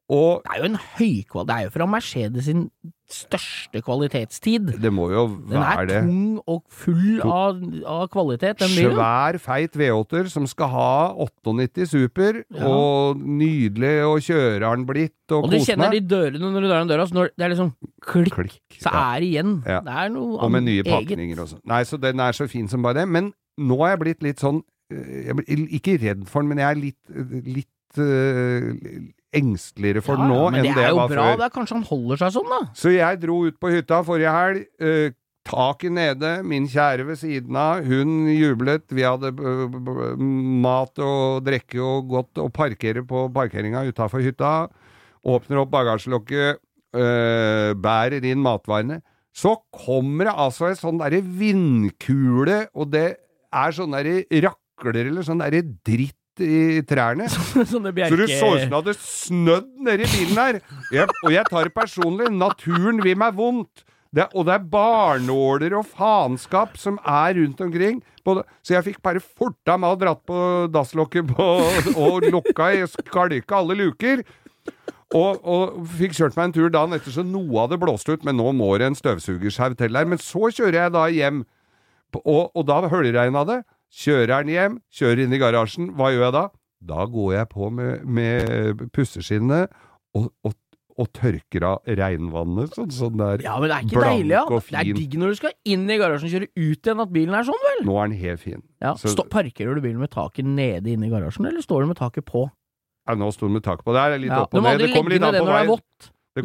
[0.10, 1.46] Og Det er jo en høykval...
[1.50, 2.64] Det er jo fra Mercedes sin
[3.10, 4.68] største kvalitetstid.
[4.82, 5.96] det må jo være det.
[5.96, 8.94] Den er tung og full av, av kvalitet, den bilen.
[8.94, 10.90] Svær, feit V8-er som skal ha
[11.26, 12.70] 98 super, Ja.
[12.70, 16.68] og nydelig å kjøre har den blitt, og, Og du kjenner de dørene når du
[16.70, 17.74] drar den døra, så når det er liksom
[18.06, 18.60] klikk, Klikk.
[18.78, 19.06] så ja.
[19.16, 19.56] er det igjen.
[19.66, 19.80] Ja.
[19.86, 20.44] Det er noe eget.
[20.46, 21.64] Og med nye pakninger og sånn.
[21.74, 23.08] Nei, så den er så fin som bare det.
[23.10, 24.62] Men nå er jeg blitt litt sånn
[24.94, 30.18] eh, jeg blir Ikke redd for den, men jeg er litt, litt eh, engsteligere for
[30.18, 31.24] Ja, nå men enn det det er jeg jo var bra.
[31.30, 31.38] før.
[31.38, 32.60] Det er kanskje han holder seg sånn, da.
[32.74, 34.68] Så jeg dro ut på hytta forrige helg.
[34.82, 35.10] Uh,
[35.50, 38.84] Taket nede, min kjære ved siden av, hun jublet.
[38.94, 39.32] Vi hadde
[40.62, 44.68] mat og drikke og godt å parkere på parkeringa utafor hytta.
[45.26, 46.60] Åpner opp bagasjelokket,
[46.94, 49.00] øh, bærer inn matvarene.
[49.34, 53.08] Så kommer det altså en sånn derre vindkule, og det
[53.50, 57.28] er sånn derre rakler eller sånn derre dritt i trærne.
[57.72, 60.60] Sånne Så du så ut som det hadde snødd nedi bilen her.
[60.96, 62.32] Jeg, og jeg tar det personlig.
[62.34, 63.86] Naturen vil meg vondt.
[64.10, 68.00] Det, og det er barnåler og faenskap som er rundt omkring.
[68.26, 70.40] Både, så jeg fikk bare forta meg og dratt på
[70.74, 71.50] dasslokket på,
[71.94, 74.24] og lukka i skalka alle luker.
[75.14, 78.38] Og, og fikk kjørt meg en tur dagen etter, så noe hadde blåst ut, men
[78.38, 80.10] nå må det en støvsugersau til der.
[80.10, 81.44] Men så kjører jeg da hjem,
[82.22, 83.62] og, og da høljregna det.
[83.90, 85.92] Kjører den hjem, kjører inn i garasjen.
[85.98, 86.46] Hva gjør jeg da?
[86.90, 89.72] Da går jeg på med, med pusseskinnet
[90.16, 90.54] og, og,
[91.00, 93.44] og tørker av regnvannet, sånn sånn der.
[93.44, 94.44] Ja, men det er ikke deilig, ja.
[94.46, 97.12] og Det er digg når du skal inn i garasjen og kjøre ut igjen at
[97.18, 97.82] bilen er sånn, vel?
[97.90, 98.62] Nå er den helt fin.
[98.84, 98.94] Ja.
[99.00, 102.00] Så- Stå, parkerer du bilen med taket nede inne i garasjen, eller står du med
[102.00, 102.46] taket på?
[103.10, 103.96] Ja, nå sto den med taket på.
[103.98, 104.80] Det er litt Ja, opp og ned.
[104.86, 105.74] Det kommer litt an det på når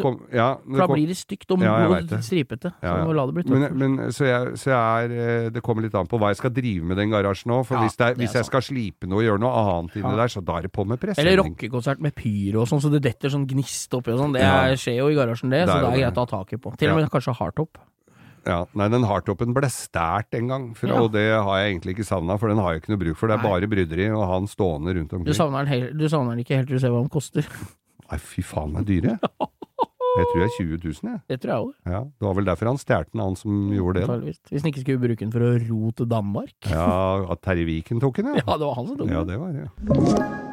[0.03, 2.19] kom, ja, for da kom, blir det stygt og, Ja, det.
[2.25, 2.73] stripete.
[2.81, 3.05] Så Ja, ja.
[3.05, 3.77] du la det bli men, tørt.
[3.77, 6.51] men, så jeg, så jeg er, eh, det kommer litt an på hva jeg skal
[6.51, 7.65] drive med den garasjen nå.
[7.67, 8.47] For hvis, det er, hvis jeg sant.
[8.47, 10.99] skal slipe noe og gjøre noe annet inni der, så da er det på med
[11.19, 14.33] Eller rockekonsert med pyro og sånn, så det detter sånn gnist oppi og sånn.
[14.33, 16.45] Det er- skjer jo i garasjen, det, Det så da det er greit å ha
[16.45, 16.77] taket på.
[16.79, 17.79] Til og med kanskje hardtop.
[18.47, 21.01] Ja, nei, den hardtoppen ble stært en gang, for, Ja.
[21.01, 23.27] og det har jeg egentlig ikke savna, for den har jeg ikke noe bruk for.
[23.29, 23.49] Det er Nei.
[23.49, 25.35] bare bryderi og han stående rundt Du omkring.
[25.35, 27.41] savner den, hel- du savner den ikke helt til du ser hva den koster.
[28.11, 29.19] Nei, fy faen, den er dyre.
[30.15, 31.21] Jeg tror jeg er 20 000, jeg.
[31.33, 31.73] Det tror jeg òg.
[31.91, 34.37] Ja, det var vel derfor han stjal den, han som gjorde det.
[34.53, 36.55] Hvis han ikke skulle bruke den for å ro til Danmark.
[36.71, 36.87] Ja,
[37.35, 39.55] at Terje Viken tok den, Ja, Ja, det var han som tok Ja, det var
[39.59, 40.44] det.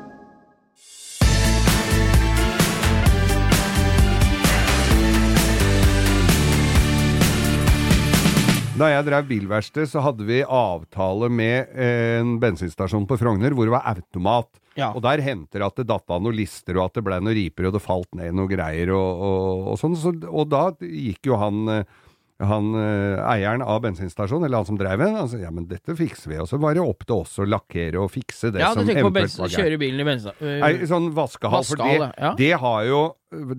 [8.82, 13.76] Da jeg drev bilverksted, så hadde vi avtale med en bensinstasjon på Frogner hvor det
[13.76, 14.50] var automat.
[14.80, 14.88] Ja.
[14.96, 17.67] Og der henter at det datt av noen lister, og at det ble noen riper,
[17.67, 19.98] og det falt ned noen greier, og, og, og sånn.
[20.00, 22.00] Så, og da gikk jo han eh,
[22.47, 26.32] han eh, eieren av bensinstasjonen, eller han som drev den, sa ja, men dette fikser
[26.34, 26.39] vi.
[26.41, 29.13] Og så var det opp til oss å lakkere og fikse det Ja, som eventuelt
[29.38, 29.58] var gærent.
[29.60, 30.32] kjøre bilen i bensin...
[30.41, 32.32] øh, Nei, sånn vaskehall, for det, ja.
[32.39, 33.01] det har jo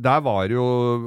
[0.05, 0.64] Der var jo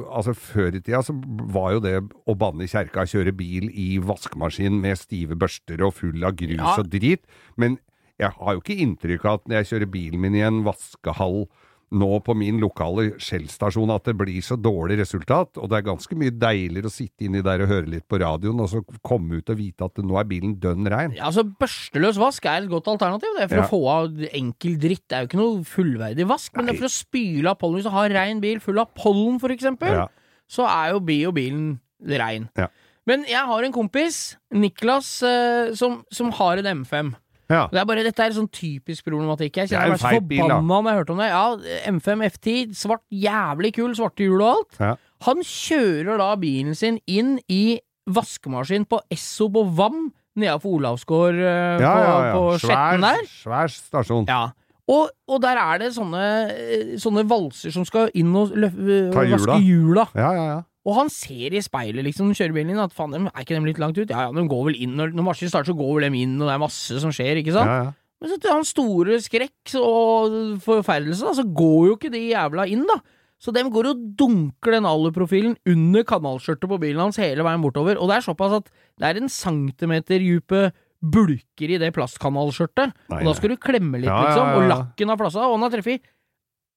[0.09, 1.13] Altså, før i tida så
[1.53, 5.93] var jo det å banne i kjerka, kjøre bil i vaskemaskin med stive børster og
[5.99, 6.77] full av grus Ja.
[6.79, 7.21] og drit.
[7.57, 7.77] Men
[8.17, 11.45] jeg har jo ikke inntrykk av at når jeg kjører bilen min i en vaskehall
[11.91, 16.17] nå på min lokale Shell-stasjon at det blir så dårlig resultat, og det er ganske
[16.17, 19.49] mye deiligere å sitte inni der og høre litt på radioen, og så komme ut
[19.53, 21.13] og vite at nå er bilen dønn rein.
[21.15, 23.29] Ja, altså Børsteløs vask er et godt alternativ.
[23.37, 23.67] Det er for Ja.
[23.67, 25.07] å få av enkel dritt.
[25.07, 27.75] Det er jo ikke noe fullverdig vask, men det er for å spyle av pollen.
[27.79, 30.07] Hvis du har rein bil full av pollen, for eksempel, Ja.
[30.49, 32.49] så er jo bio bilen rein.
[32.57, 32.67] Ja.
[33.07, 37.13] Men jeg har en kompis, Niklas, eh, som, som har en M5.
[37.51, 37.65] Ja.
[37.69, 39.59] Det er bare, dette er sånn typisk problematikk.
[39.59, 41.29] Jeg er kjenner meg så forbanna når jeg hørte om det.
[41.29, 41.45] Ja,
[41.93, 44.79] M5 F10, svart, jævlig kul, svarte hjul og alt.
[44.81, 44.93] Ja.
[45.27, 51.81] Han kjører da bilen sin inn i vaskemaskin på Esso på Vam, nedafor Olavsgård uh,
[51.81, 52.35] Ja, på, ja, ja.
[52.35, 53.25] på Skjetten der.
[53.31, 54.29] svær stasjon.
[54.29, 54.43] Ja.
[54.85, 58.75] Og, og der er det sånne, eh, sånne valser som skal inn og løf,
[59.15, 60.05] vaske hjula.
[60.13, 60.59] Ja, ja, ja.
[60.85, 63.55] Og han ser i speilet, liksom, når han kjører bilen inn, at faen, er ikke
[63.57, 64.11] dem litt langt ut?
[64.13, 66.35] Ja ja, de går vel inn, når, når maskinen starter, så går vel dem inn,
[66.37, 67.71] og det er masse som skjer, ikke sant?
[67.71, 67.93] ja, ja.
[68.21, 72.63] Men så til hans store skrekk og forferdelse, da, så går jo ikke de jævla
[72.71, 72.95] inn, da.
[73.43, 77.99] Så dem går og dunker den aluprofilen under kanalskjørtet på bilen hans hele veien bortover.
[77.99, 80.69] Og det er såpass at det er en centimeter dype
[81.03, 82.95] bulker i det plastkanalskjørtet.
[83.11, 84.53] Og da skal du klemme litt, Ja, liksom.
[84.55, 86.07] Og lakken har flassa, og han har treffet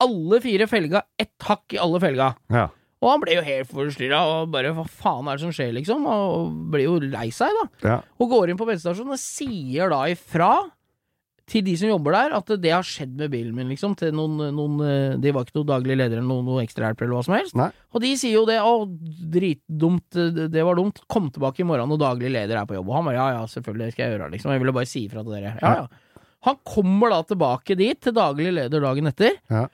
[0.02, 2.32] alle fire felga, ett hakk i alle felga.
[2.52, 2.66] Ja.
[2.98, 6.06] Og han ble jo helt forstyrra og bare hva faen er det som skjer, liksom?
[6.10, 7.68] Og ble jo lei seg, da.
[7.84, 8.00] Ja.
[8.18, 10.50] Og går inn på bensinstasjonen og sier da ifra
[11.48, 13.94] til de som jobber der, at det har skjedd med bilen min, liksom.
[13.96, 17.16] Til noen, noen eh, De var ikke noen daglig leder eller noen, noen ekstrahjelp eller
[17.16, 17.56] hva som helst.
[17.56, 17.70] Nei.
[17.94, 18.74] Og de sier jo det, å,
[19.38, 20.18] dritdumt,
[20.52, 22.90] det var dumt, kom tilbake i morgen når daglig leder er på jobb.
[22.90, 24.52] Og han bare ja ja, selvfølgelig, det skal jeg gjøre, liksom.
[24.52, 25.56] Jeg ville bare si ifra til dere.
[25.62, 25.88] Ja ja.
[26.46, 29.40] Han kommer da tilbake dit, til daglig leder dagen etter.
[29.50, 29.64] Ja.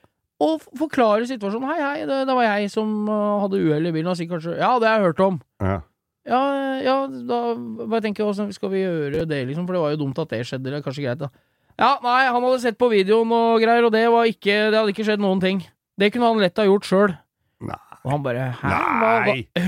[0.45, 1.67] Og forklare situasjonen.
[1.73, 4.11] Hei, hei, det, det var jeg som uh, hadde uhell i bilen.
[4.13, 5.41] Og sier kanskje Ja, det har jeg hørt om.
[5.63, 5.81] Ja.
[6.25, 6.41] Ja,
[6.81, 6.95] ja,
[7.29, 7.39] da
[7.85, 9.67] bare tenker hvordan skal vi gjøre det, liksom?
[9.69, 10.71] For det var jo dumt at det skjedde.
[10.71, 11.29] Det er kanskje greit, da.
[11.77, 14.93] Ja, nei, han hadde sett på videoen og greier, og det var ikke Det hadde
[14.95, 15.65] ikke skjedd noen ting.
[16.01, 17.17] Det kunne han lett ha gjort sjøl.
[17.65, 17.81] Nei.
[18.05, 18.71] Og han bare Hæ?
[19.01, 19.67] Hva, hva?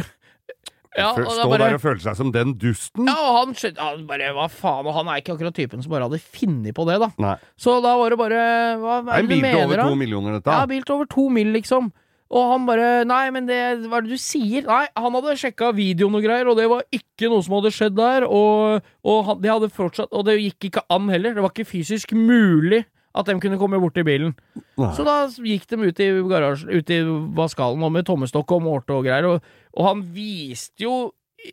[0.97, 3.05] Ja, Stå bare, der og føle seg som den dusten?
[3.11, 4.87] ja, og han, han bare Hva faen?
[4.89, 7.11] Og han er ikke akkurat typen som bare hadde funnet på det, da.
[7.21, 7.35] Nei.
[7.61, 8.41] Så da var det bare
[8.81, 9.87] Hva Det er er en det du bil til over da?
[9.91, 10.57] to millioner, dette.
[10.57, 11.93] Ja, bil til over to mill., liksom.
[12.27, 14.65] Og han bare Nei, men det Hva er det du sier?
[14.67, 17.95] Nei, han hadde sjekka videoen og greier, og det var ikke noe som hadde skjedd
[18.01, 18.27] der.
[18.27, 21.37] Og, og han, de hadde fortsatt Og det gikk ikke an heller.
[21.37, 22.83] Det var ikke fysisk mulig
[23.17, 24.35] at de kunne komme bort til bilen.
[24.77, 24.91] Nei.
[24.97, 26.99] Så da gikk de ut i garasjen, ut i
[27.39, 30.97] Vaskalen og med tommestokk og målte og greier, og, og han viste jo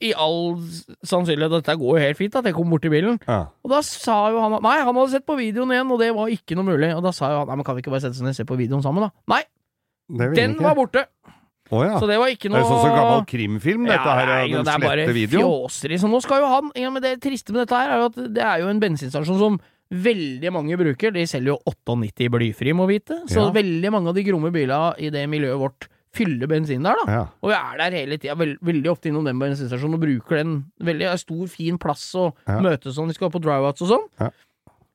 [0.01, 0.55] i all
[1.05, 3.19] sannsynlighet dette går jo helt fint, at jeg kom bort til bilen.
[3.27, 3.43] Ja.
[3.61, 6.09] Og da sa jo han at nei, han hadde sett på videoen igjen, og det
[6.17, 6.89] var ikke noe mulig.
[6.97, 8.39] Og da sa jo han nei, men kan vi ikke bare sette oss ned og
[8.39, 9.11] se på videoen sammen, da?
[9.35, 9.43] Nei,
[10.33, 10.65] den ikke.
[10.65, 11.05] var borte.
[11.73, 11.95] Oh, ja.
[11.97, 14.41] Så det var ikke noe Det er sånn som gammel krimfilm, dette Ja, her, nei,
[14.51, 15.45] den det er bare slette videoen.
[15.47, 15.97] fjåseri.
[16.01, 18.19] Så nå skal jo han ja, men Det triste med dette her er jo at
[18.35, 19.55] det er jo en bensinstasjon som
[19.93, 21.13] veldig mange bruker.
[21.13, 23.21] De selger jo 98 blyfri, må vite.
[23.29, 23.51] Så Ja.
[23.51, 27.11] veldig mange av de gromme bilene i det miljøet vårt fyller bensin der, da.
[27.11, 27.21] Ja.
[27.41, 30.65] Og vi er der hele tida, veld, veldig ofte innom den bensinstasjonen og bruker den.
[30.81, 32.59] Veldig stor, fin plass å Ja.
[32.59, 33.07] møtes sånn.
[33.07, 34.07] Vi skal på drive-outs og sånn.
[34.19, 34.29] Ja.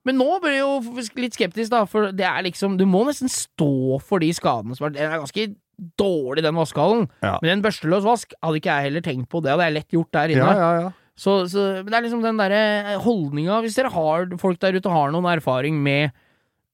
[0.04, 3.28] Men nå blir jeg jo litt skeptisk, da, for det er liksom Du må nesten
[3.28, 5.54] stå for de skadene som er Den er ganske
[5.98, 7.08] dårlig, den vaskehallen.
[7.22, 9.42] Men en børsteløs vask hadde ikke jeg heller tenkt på.
[9.42, 10.46] Det hadde jeg lett gjort der inne.
[10.46, 10.92] ja, ja, ja.
[11.18, 15.10] Så, så det er liksom den derre holdninga Hvis dere har folk der ute har
[15.10, 16.14] noen erfaring med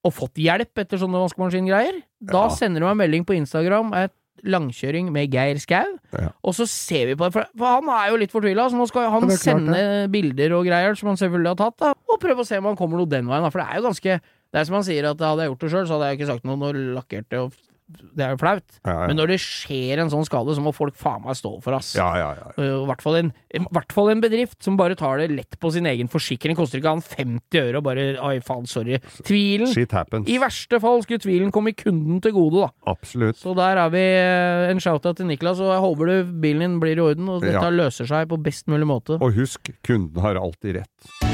[0.05, 3.89] og fått hjelp etter sånne vaskemaskingreier, da sender du meg en melding på Instagram.
[3.97, 4.13] Et
[4.45, 5.95] langkjøring med Geir Skau.
[6.13, 6.29] Ja.
[6.45, 9.09] Og så ser vi på det, for, han er jo litt fortvila, så nå skal
[9.09, 12.45] han Ja, klart sende bilder og greier som han selvfølgelig har tatt, da, og prøve
[12.45, 13.53] å se om han kommer noe den veien, da.
[13.55, 15.71] For det er jo ganske Det er som han sier, at hadde jeg gjort det
[15.73, 18.65] sjøl, så hadde jeg ikke sagt noe når lakkerte og Det er jo flaut.
[18.81, 19.09] Ja, ja.
[19.11, 21.91] Men når det skjer en sånn skade, så må folk faen meg stå for, ass.
[21.99, 22.53] ja, ja, ja.
[22.57, 23.33] Uh, I hvert fall en,
[23.77, 26.57] hvert fall en bedrift som bare tar det lett på sin egen forsikring.
[26.57, 28.97] Koster ikke han 50 øre og bare Oi, faen, sorry.
[29.27, 30.31] Tvilen Shit happens.
[30.33, 32.95] I verste fall skulle tvilen komme kunden til gode, da.
[32.95, 33.41] Absolutt.
[33.41, 36.81] Så der er vi eh, en shout-out til Niklas, og jeg håper du bilen din
[36.83, 39.21] blir i orden, og dette løser seg på best mulig måte.
[39.21, 41.34] Og husk, kunden har alltid rett.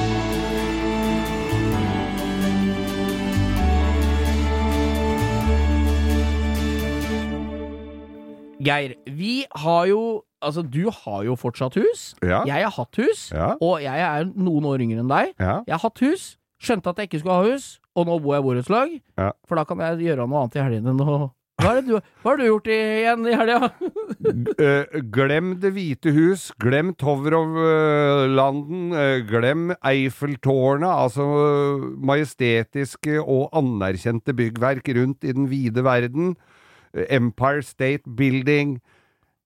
[8.60, 10.02] Geir, vi har jo
[10.40, 12.14] Altså, du har jo fortsatt hus.
[12.24, 12.38] Ja.
[12.48, 13.50] Jeg har hatt hus, Ja.
[13.60, 15.34] og jeg er noen år yngre enn deg.
[15.36, 15.58] Ja.
[15.68, 18.40] Jeg har hatt hus, skjønte at jeg ikke skulle ha hus, og nå bor jeg
[18.40, 18.94] i borettslag.
[19.44, 21.18] For da kan jeg gjøre noe annet i helgene enn å
[21.60, 21.92] hva, du,
[22.22, 23.68] hva har du gjort i, igjen i helga?
[24.64, 34.34] Eh, glem Det hvite hus, glem Tovrovlanden eh, glem Eiffeltårnet, altså eh, majestetiske og anerkjente
[34.36, 36.32] byggverk rundt i den vide verden.
[37.08, 38.78] Empire State Building.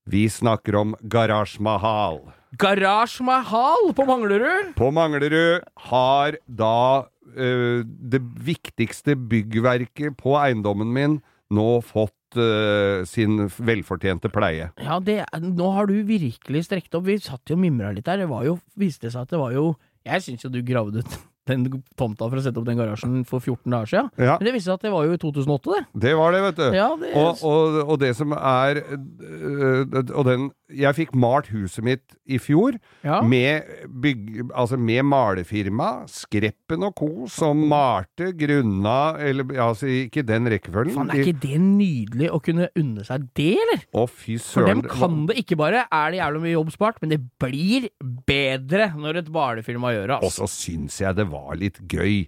[0.05, 2.21] Vi snakker om Garasje Mahal.
[2.61, 4.75] Garasje Mahal på Manglerud!
[4.77, 11.17] På Manglerud har da uh, det viktigste byggverket på eiendommen min
[11.53, 14.71] nå fått eh, sin velfortjente pleie.
[14.81, 17.05] Ja, det, nå har du virkelig strekt opp.
[17.05, 18.23] Vi satt jo og mimra litt der.
[18.23, 19.67] Det var jo, viste seg at det var jo
[20.05, 21.65] Jeg syns jo du gravde ut den
[21.99, 24.09] tomta for å sette opp den garasjen for 14 dager siden.
[24.17, 25.83] Ja, Men det viste seg at det var jo i 2008, det.
[26.05, 26.65] det var det, vet du.
[26.73, 31.85] Ja, det Og, og, og det som er øh, Og den Jeg fikk malt huset
[31.85, 33.19] mitt i fjor ja.
[33.21, 33.67] med,
[34.01, 40.95] bygge, altså med malefirma, Skreppen og co., som malte, grunna Eller altså ikke den rekkefølgen.
[40.97, 43.85] Faen, er ikke det nydelig å kunne unne seg det, eller?
[43.93, 47.13] Å, fy For dem kan det ikke bare er det jævlig mye jobb spart, men
[47.13, 47.87] det blir
[48.25, 50.19] bedre når et malefirma gjør det.
[50.25, 52.25] Og så syns jeg det var litt gøy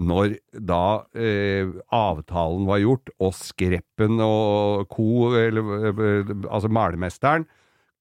[0.00, 7.46] når da eh, avtalen var gjort, og Skreppen og co., eller eh, altså malermesteren,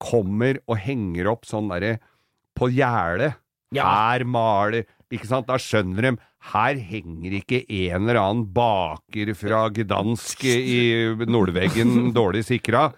[0.02, 1.98] kommer og henger opp sånn derre
[2.58, 3.38] på gjerdet.
[3.76, 3.86] Ja.
[3.86, 5.50] Her maler ikke sant?
[5.50, 6.16] Da skjønner de
[6.54, 10.82] her henger ikke en eller annen baker fra Gdansk i
[11.28, 12.90] nordveggen dårlig sikra.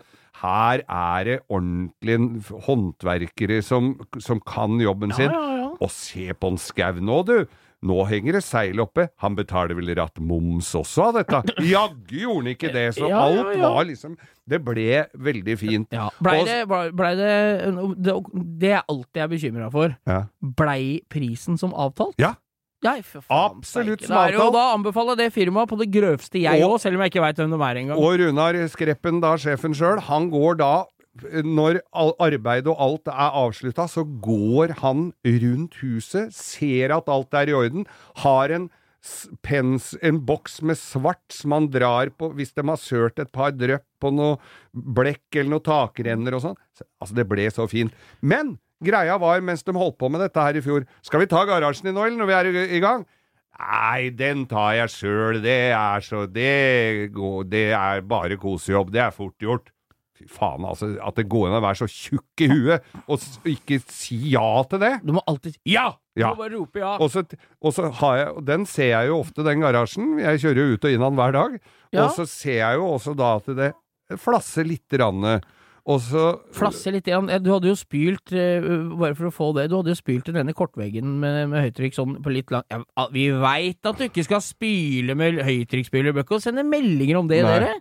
[0.42, 5.30] Her er det ordentlige håndverkere som, som kan jobben sin.
[5.34, 5.68] ja, ja.
[5.82, 7.36] Og se på en skau nå, du!
[7.84, 9.08] Nå henger det seil oppe.
[9.24, 11.40] Han betaler vel ratt moms også av dette?
[11.66, 13.72] Jaggu gjorde han ikke det, så Ja, ja, alt ja.
[13.74, 14.18] var liksom
[14.48, 14.86] Det ble
[15.18, 15.88] veldig fint.
[15.98, 16.10] Ja.
[16.22, 17.34] Blei det, blei- det,
[18.06, 18.16] det
[18.62, 19.96] Det er alt jeg er bekymra for.
[20.06, 20.20] Ja.
[20.42, 22.14] Blei prisen som avtalt?
[22.22, 22.36] Ja.
[22.86, 24.54] Nei, for faen Absolutt som avtalt.
[24.54, 27.38] Da anbefaler det firmaet på det grøvste jeg Og- òg, selv om jeg ikke veit
[27.42, 27.98] hvem de er engang.
[27.98, 30.72] Og Runar Skreppen, da sjefen sjøl, han går da
[31.20, 37.52] når arbeid og alt er avslutta, så går han rundt huset, ser at alt er
[37.52, 37.86] i orden,
[38.24, 38.70] har en
[39.42, 43.54] pens, en boks med svart som han drar på hvis de har sølt et par
[43.58, 44.38] drypp på noe
[44.72, 46.60] blekk eller noe takrenner og sånn.
[47.02, 47.96] Altså, det ble så fint.
[48.22, 51.44] Men greia var, mens de holdt på med dette her i fjor, skal vi ta
[51.50, 53.04] garasjen din nå, eller når vi er i gang?
[53.62, 59.04] Nei, den tar jeg sjøl, det er så Det går Det er bare kosejobb, det
[59.04, 59.74] er fort gjort.
[60.22, 63.80] Fy faen, altså, at det går an å være så tjukk i huet og ikke
[63.90, 64.94] si ja til det.
[65.06, 65.92] Du må alltid Ja!
[66.20, 66.34] Ja.
[66.34, 66.98] må bare rope ja.
[67.00, 67.24] Og så,
[67.64, 70.18] og så har jeg og Den ser jeg jo ofte, den garasjen.
[70.20, 71.56] Jeg kjører jo ut og inn den hver dag.
[71.96, 72.04] Ja.
[72.04, 73.72] Og så ser jeg jo også da at det
[74.20, 75.40] flasser lite grann.
[75.90, 77.30] Og så Flasse litt igjen.
[77.42, 78.62] Du hadde jo spylt, eh,
[79.00, 81.98] bare for å få det, du hadde jo spylt den denne kortveggen med, med høytrykk
[81.98, 82.68] sånn på litt lang
[83.16, 87.42] Vi veit at du ikke skal spyle med høytrykksspyler, bør ikke sende meldinger om det,
[87.46, 87.56] Nei.
[87.56, 87.80] dere.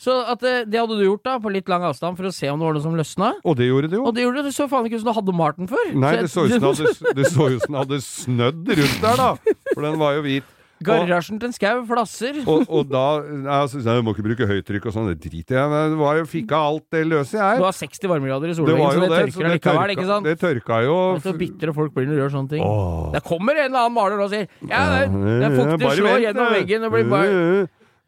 [0.00, 2.58] Så det, det hadde du gjort, da, på litt lang avstand, for å se om
[2.58, 3.34] det var noe som løsna.
[3.46, 4.06] Og det gjorde det jo.
[4.08, 4.50] Og det gjorde det.
[4.50, 5.92] Det så faen ikke ut som du hadde Marten før.
[5.94, 9.54] Nei, det så ut som det hadde, snødd rundt der, da.
[9.74, 10.50] For den var jo hvit.
[10.82, 12.38] Garasjen til en skau flasser.
[12.42, 13.02] Og, og da
[13.60, 15.82] altså, Jeg må ikke bruke høytrykk og sånn, det driter jeg i.
[15.92, 17.60] Det var jo fikk av alt det løse, jeg.
[17.60, 19.20] Du har 60 varmegrader i solveggen, så det det.
[19.20, 20.26] tørker så det allikevel, tørka- ikke sant?
[20.26, 22.64] Det tørka jo Det er så bitre folk blir når du gjør sånne ting.
[22.66, 23.12] Åh.
[23.14, 26.88] Det kommer en eller annen maler og sier Ja, er fuktig, slår vent, gjennom veggen,
[26.88, 27.38] og blir bare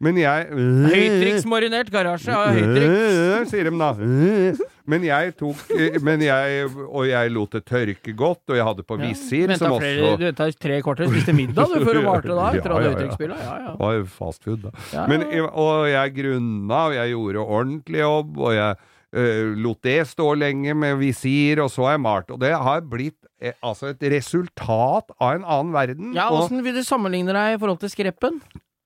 [0.03, 3.45] Men jeg Høytrykksmarinert garasje av høytrykk.
[3.51, 3.91] Sier de da.
[4.91, 5.61] Men jeg tok
[6.05, 9.77] men jeg, Og jeg lot det tørke godt, og jeg hadde på visir, ja, som
[9.79, 12.49] flere, også du venta tre kvarter, spiste middag du før du varte da?
[12.59, 13.39] Etter Ja, ja, ja.
[13.39, 13.93] Ja, ja.
[13.97, 15.05] jo fast food, da.
[15.09, 18.83] Men, og jeg grunna, og jeg gjorde ordentlig jobb, og jeg
[19.15, 22.31] Uh, lot det stå lenge med visir, og så har jeg malt.
[22.35, 26.09] Og det har blitt eh, altså et resultat av en annen verden.
[26.17, 28.41] Ja, Åssen vil du sammenligne deg i forhold til Skreppen?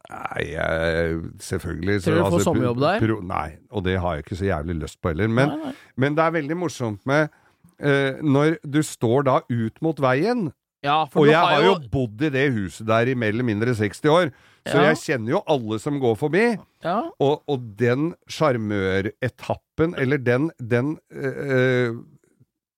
[0.09, 0.45] Nei,
[1.45, 2.99] selvfølgelig Tror du du får sommerjobb der?
[3.03, 5.27] pro- Nei, og det har jeg ikke så jævlig lyst på heller.
[5.29, 5.73] Men, Nei, nei.
[6.01, 7.29] men det er veldig morsomt med
[7.83, 10.49] uh, når du står da ut mot veien,
[10.81, 13.43] Ja, for og jeg har jo jo bodd i det huset der i mer eller
[13.43, 14.29] mindre 60 år,
[14.65, 14.87] så Ja.
[14.89, 16.45] jeg kjenner jo alle som går forbi.
[16.83, 21.99] ja, Og, og den sjarmøretappen, eller den, den uh,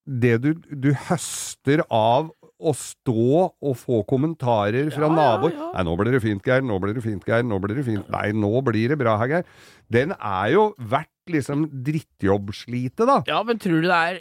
[0.05, 5.69] Det du, du høster av å stå og få kommentarer fra Ja, ja, naboer ja.
[5.73, 6.61] 'Nei, nå blir det fint, Geir.
[6.61, 7.43] Nå blir det fint, Geir.
[7.43, 8.09] Nå blir det fint.
[8.13, 9.45] Nei, nå blir det bra her, Geir.'
[9.91, 13.21] Den er jo verdt liksom drittjobbslitet, da.
[13.27, 14.19] ja, men tror du det er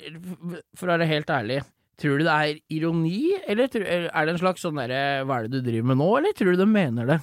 [0.77, 1.61] For å være helt ærlig,
[2.01, 5.61] tror du det er ironi, eller er det en slags sånn derre Hva er det
[5.61, 7.19] du driver med nå, eller tror du de mener det?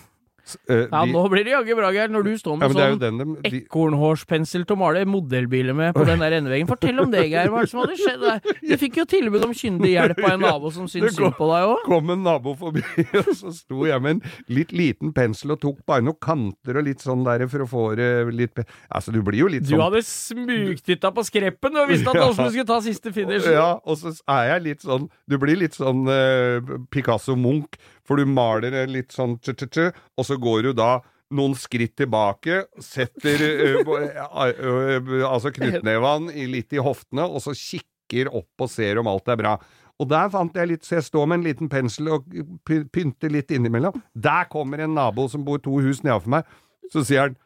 [0.69, 3.41] Eh, Ja, de- nå blir det jaggu bra, Geir, når du står med jo sånn
[3.43, 6.67] de, ekornhårspensel til å male modellbiler med på den der endeveggen.
[6.69, 7.49] Fortell om det, Geir.
[7.53, 8.39] Hva som hadde skjedd der?
[8.67, 11.67] Du fikk jo tilbud om kyndig hjelp av en nabo som syntes synd på deg
[11.73, 11.83] òg.
[11.87, 12.83] kom en nabo forbi,
[13.21, 16.87] og så sto jeg med en litt liten pensel og tok bare noen kanter og
[16.87, 18.57] litt sånn der for å få det litt
[18.91, 22.27] Altså, du blir jo litt Du sånn hadde smugtitta på skreppen og visste at Ja.
[22.31, 23.45] Åsmund skulle ta siste finish.
[23.45, 27.75] Ja, og så er jeg litt sånn Du blir litt sånn uh, Picasso Munch,
[28.07, 31.55] for du maler det litt sånn t -t -t, og så går du da noen
[31.55, 38.63] skritt tilbake, setter bo- eh, eh, altså knyttnevene litt i hoftene, og så kikker opp
[38.63, 39.57] og ser om alt er bra.
[39.99, 42.25] Og der fant jeg litt, så jeg står med en liten pensel og
[42.63, 43.93] py- pynter litt innimellom.
[44.15, 46.45] Der kommer en nabo som bor to hus nedenfor meg.
[46.93, 47.37] Så sier han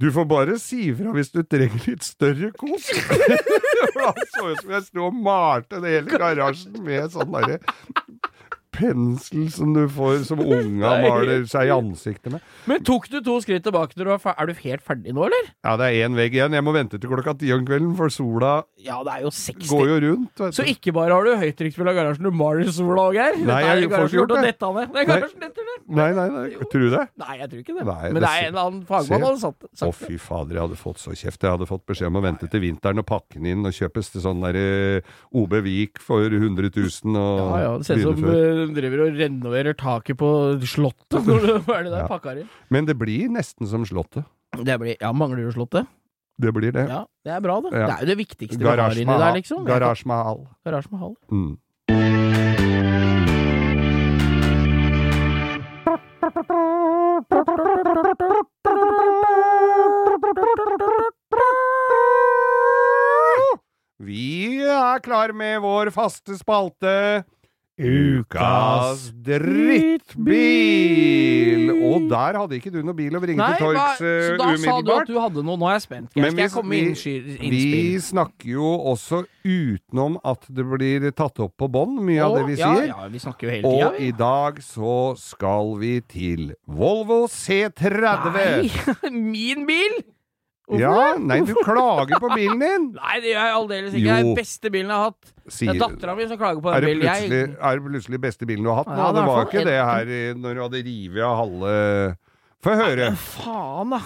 [0.00, 2.84] du får bare si ifra hvis du trenger litt større kos.
[3.92, 7.58] For Han så ut som jeg sto og malte hele garasjen med sånn derre
[8.74, 12.44] pensel som du får som unga maler seg i ansiktet med.
[12.70, 14.38] Men tok du to skritt tilbake når du var ferdig?
[14.38, 15.50] Er du helt ferdig nå, eller?
[15.66, 16.56] Ja, det er én vegg igjen.
[16.58, 18.52] Jeg må vente til klokka ti om kvelden, for sola
[18.84, 19.68] Ja, det jo 60.
[19.72, 20.44] går jo rundt.
[20.44, 23.40] Vet Så ikke bare har du høytrykksfull av garasjen, du maler sola òg, Geir.
[23.48, 24.42] Nei, jeg får ikke gjort det.
[24.48, 25.84] dette av Det er garasjen detter ned.
[25.88, 26.46] Nei, nei, nei.
[26.68, 27.04] Tror du det?
[27.24, 27.86] Nei, jeg tror ikke det.
[27.88, 30.76] Nei, Men det det er en annen fagmann hadde sagt, Å, fy fader, jeg hadde
[30.78, 31.40] fått så kjeft.
[31.42, 34.10] Jeg hadde fått beskjed om å vente til vinteren og pakke den inn og kjøpes
[34.12, 35.00] til sånn derre
[35.32, 39.76] OB Vik for 100 000 og Ja, ja, det ser ut som driver og renoverer
[39.78, 40.30] taket på
[40.68, 41.20] Slottet.
[41.26, 42.08] Når det, hva er det der ja.
[42.10, 42.48] pakker i?
[42.74, 44.26] Men det blir nesten som Slottet.
[44.58, 45.88] Det blir, ja, mangler du Slottet.
[46.38, 46.86] Det blir det.
[46.86, 47.72] Ja, Det er bra, det.
[47.74, 47.86] Ja.
[47.86, 49.64] Det er jo det viktigste Garage vi har inni der, liksom.
[49.66, 50.46] Garasje Mahal.
[50.64, 51.16] Garasje Mahal.
[51.34, 51.58] Mm.
[63.98, 67.24] Vi er klar med vår faste spalte.
[67.78, 70.18] Ukas drittbil!
[71.86, 74.48] Og der hadde ikke du noe bil å bringe Nei, til torgs eh, så da
[74.58, 75.54] sa du at du hadde noe.
[75.60, 76.10] Nå er jeg spent.
[76.10, 77.38] Jeg Skal jeg komme med innspill?
[77.54, 82.44] Vi snakker jo også utenom at det blir tatt opp på bånd, mye av det
[82.50, 82.90] vi ja, sier.
[82.90, 88.34] Ja, vi snakker jo hele tiden, Og i dag så skal vi til Volvo C30.
[88.34, 88.66] Nei,
[89.36, 90.17] min bil!
[90.68, 91.24] Hvorfor Ja, det?
[91.24, 92.86] nei, du klager på bilen din!
[93.00, 94.04] Nei, det gjør jeg aldeles ikke.
[94.04, 95.34] Det er den beste bilen jeg har hatt.
[95.48, 97.08] Det er dattera mi som klager på den bilen.
[97.08, 98.92] Jeg, er det plutselig beste bilen du har hatt?
[98.92, 101.76] Ja, det det var ikke det her når du hadde revet av halve
[102.58, 103.12] Få høre.
[103.12, 103.98] Nei, faen, da.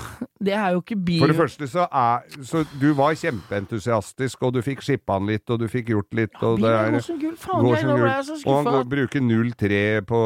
[0.44, 4.52] Det er jo ikke bil For det første så er Så du var kjempeentusiastisk, og
[4.52, 7.20] du fikk skippa den litt, og du fikk gjort litt, og det er går som
[7.22, 7.38] gull.
[7.40, 9.80] Faen, går jeg, nå ble jeg så Og han går, bruker 0,3
[10.12, 10.20] på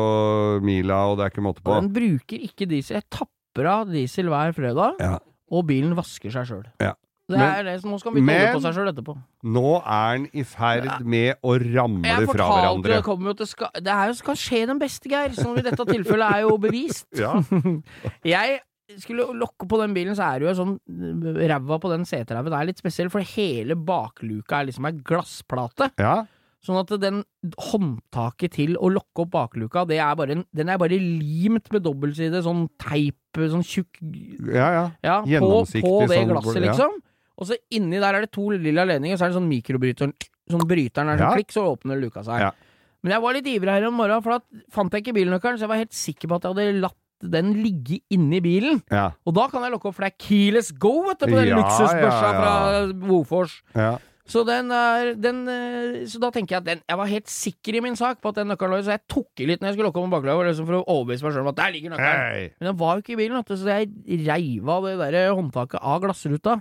[0.66, 1.70] mila, og det er ikke måte på.
[1.70, 2.98] Og den bruker ikke diesel.
[2.98, 5.14] Jeg tapper av diesel hver fredag, Ja.
[5.50, 6.64] Og bilen vasker seg sjøl.
[6.80, 6.94] Ja.
[7.28, 9.16] Det Men- er det, som skal bytte men- på seg sjøl etterpå.
[9.44, 12.94] Nå er den i ferd med å ramle Jeg fra hverandre.
[12.94, 15.32] det kommer jo til Det er jo skal skje den beste, Geir.
[15.34, 17.06] Som i dette tilfellet er jo bevist.
[17.18, 17.34] Ja.
[18.24, 18.60] Jeg
[19.02, 20.78] skulle lokke på den bilen, så er det jo sånn
[21.50, 25.90] Ræva på den seteræven er litt spesiell, for hele bakluka er liksom ei glassplate.
[25.98, 26.24] ja.
[26.66, 27.20] Sånn at den
[27.62, 31.84] håndtaket til å lokke opp bakluka, det er bare en, den er bare limt med
[31.86, 34.00] dobbeltside, sånn teip, sånn tjukk
[34.50, 34.84] Ja, ja.
[35.06, 36.64] Ja, på, Gjennomsiktig på det sånn, glasset, ja.
[36.70, 36.96] liksom.
[37.36, 40.14] Og så inni der er det to lilla ledninger, så er det sånn mikrobryteren
[40.46, 41.34] Sånn bryteren er sånn Ja.
[41.34, 42.38] klikk, så åpner luka seg.
[42.38, 42.52] Ja.
[43.02, 45.66] Men jeg var litt ivrig her om morgenen, for da fant jeg ikke bilnøkkelen, så
[45.66, 46.96] jeg var helt sikker på at jeg hadde latt
[47.34, 48.82] den ligge inni bilen.
[48.92, 49.08] ja.
[49.26, 51.48] Og da kan jeg lokke opp, for det er keyless go, vet du, på den
[51.50, 52.38] Ja, luksusbørsa ja, ja.
[52.38, 53.62] fra Bofors.
[53.74, 53.98] ja.
[54.26, 57.74] Så den er den, eh, Så da tenker jeg at den Jeg var helt sikker
[57.78, 59.76] i min sak på at den nøkkelen lå så jeg tok i litt når jeg
[59.78, 62.32] skulle lukke opp bakløpet, liksom for å overbevise meg sjøl om at der ligger nøkkelen.
[62.34, 62.50] Hey.
[62.58, 63.86] Men den var jo ikke i bilen, så jeg
[64.26, 66.58] reiv av det der håndtaket av glassruta.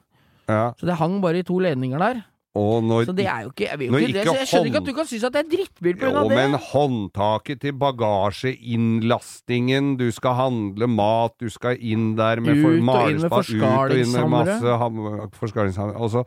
[0.48, 0.74] Ja.
[0.78, 2.24] Så det hang bare i to ledninger der.
[2.56, 4.86] Når Så det er jo ikke Jeg, jo ikke, det, så jeg skjønner ikke at
[4.88, 6.22] du kan synes at det er drittbil pga.
[6.24, 6.36] Det.
[6.38, 12.72] men håndtaket til bagasjeinnlastingen, du skal handle mat, du skal inn der med Ut og
[12.80, 13.44] inn med ut og
[13.92, 16.24] inn med masse ham- forskalingshammere.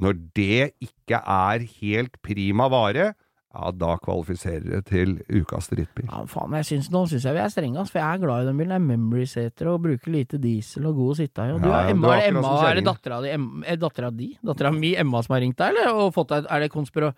[0.00, 3.10] Når det ikke er helt prima vare,
[3.52, 6.06] ja, da kvalifiserer det til ukas drittbil.
[6.08, 8.46] Ja, faen, jeg synes, Nå syns jeg vi er strenge, ass, for jeg er glad
[8.46, 8.72] i den bilen.
[8.72, 11.52] Det er memory-seter og bruker lite diesel og god å sitte i.
[11.52, 13.34] Og du, Ja, ja, Emma, du er det Emma, er det dattera di,
[13.68, 14.30] er dattera di?
[14.40, 15.92] Dattera mi, Emma, som har ringt deg, eller?
[16.00, 17.12] Og fått deg, er, det konspira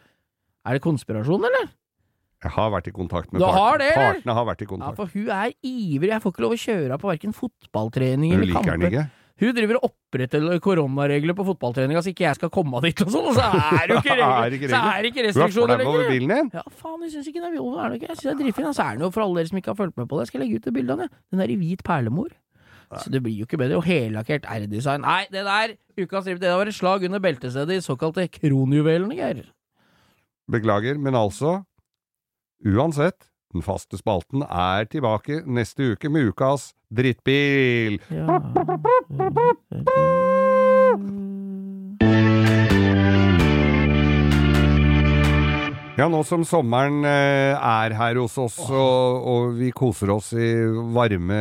[0.66, 1.70] er det konspirasjon, eller?
[2.44, 3.86] Jeg har vært i kontakt med Du har partene.
[3.86, 3.94] det.
[3.94, 4.90] Partene har vært i kontakt.
[4.90, 6.10] Ja, for hun er ivrig.
[6.10, 9.04] Jeg får ikke lov å kjøre på verken fotballtrening eller liker den ikke.
[9.42, 13.24] Hun driver og opprettholder koronaregler på fotballtreninga så ikke jeg skal komme dit og sånn,
[13.32, 14.20] og så er det jo ikke Er
[14.54, 14.70] regler.
[14.70, 16.52] Så er det ikke er restriksjoner lenger.
[16.54, 18.12] Ja, faen, jeg syns ikke den Volvoen er det ikke.
[18.12, 18.68] Jeg syns det er dritfin.
[18.78, 20.22] Så er den jo for alle dere som ikke har fulgt med på det.
[20.28, 21.12] Jeg skal legge ut det bildet av den.
[21.34, 22.30] Den er i hvit perlemor.
[22.94, 23.80] Så det blir jo ikke bedre.
[23.80, 25.02] Og hellakkert R-design.
[25.02, 29.40] Nei, det der, ukas drift, det var et slag under beltestedet i såkalte kronjuvelene, Geir.
[30.52, 31.64] Beklager, men altså
[32.64, 37.98] Uansett, den faste spalten er tilbake neste uke med ukas drittbil.
[38.14, 38.38] Ja.
[45.94, 50.48] Ja, nå som sommeren eh, er her hos oss, og, og vi koser oss i
[50.90, 51.38] varme,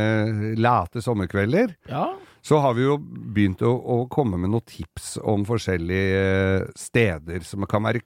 [0.62, 2.06] late sommerkvelder, ja.
[2.46, 7.42] så har vi jo begynt å, å komme med noen tips om forskjellige eh, steder
[7.50, 8.06] som kan være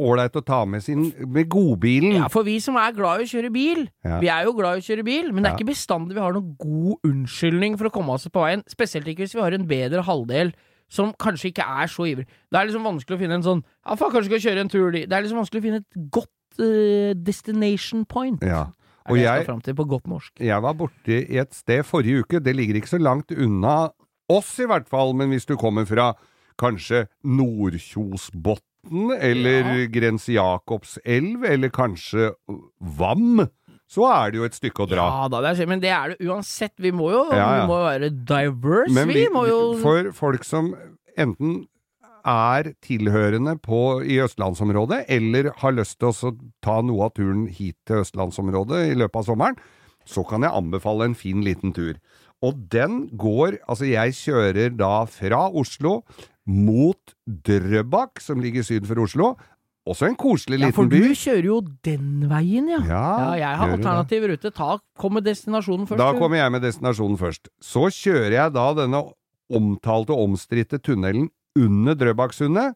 [0.00, 2.16] ålreit å ta med sin med godbilen.
[2.18, 4.18] Ja, for vi som er glad i å kjøre bil, Ja.
[4.20, 5.58] vi er jo glad i å kjøre bil, men det er Ja.
[5.58, 9.22] ikke bestandig vi har noen god unnskyldning for å komme oss på veien, spesielt ikke
[9.22, 10.52] hvis vi har en bedre halvdel
[10.90, 12.26] som kanskje ikke er så ivrig.
[12.50, 14.90] Det er liksom vanskelig å finne en sånn Ja, faen, kanskje skal kjøre en tur
[14.90, 15.08] dit.
[15.08, 16.28] Det er liksom vanskelig å finne et godt
[16.60, 18.42] uh, destination point.
[18.42, 18.66] Ja.
[19.08, 20.32] Og jeg jeg, til på godt norsk.
[20.40, 23.90] jeg var borte i et sted forrige uke, det ligger ikke så langt unna
[24.30, 26.14] oss i hvert fall, men hvis du kommer fra
[26.58, 28.62] kanskje Nordkjosbotn,
[29.20, 29.86] eller Ja.
[29.92, 32.32] Grense Jacobselv eller kanskje
[32.80, 33.44] Vam,
[33.88, 35.04] så er det jo et stykke å dra.
[35.10, 36.72] Ja da, det er, men det er det uansett.
[36.80, 37.60] Vi må jo, Ja, ja.
[37.62, 39.26] Vi må være diverse, Men vi.
[39.32, 40.74] må jo for folk som
[41.16, 41.66] enten
[42.24, 46.30] er tilhørende på, i østlandsområdet, eller har lyst til å
[46.64, 49.58] ta noe av turen hit til østlandsområdet i løpet av sommeren,
[50.08, 51.98] så kan jeg anbefale en fin liten tur.
[52.44, 56.02] Og den går Altså, jeg kjører da fra Oslo
[56.46, 59.34] mot Drøbak, som ligger syd for Oslo.
[59.84, 60.72] Også en koselig liten by.
[60.72, 61.16] Ja, for du by.
[61.20, 62.78] kjører jo den veien, ja.
[62.88, 64.50] Ja, Ja, jeg har alternativ rute.
[64.56, 66.00] Ta, kom med destinasjonen først.
[66.00, 66.18] Da du.
[66.22, 67.50] kommer jeg med destinasjonen først.
[67.60, 69.02] Så kjører jeg da denne
[69.52, 72.74] omtalte omstridte tunnelen under Drøbaksundet,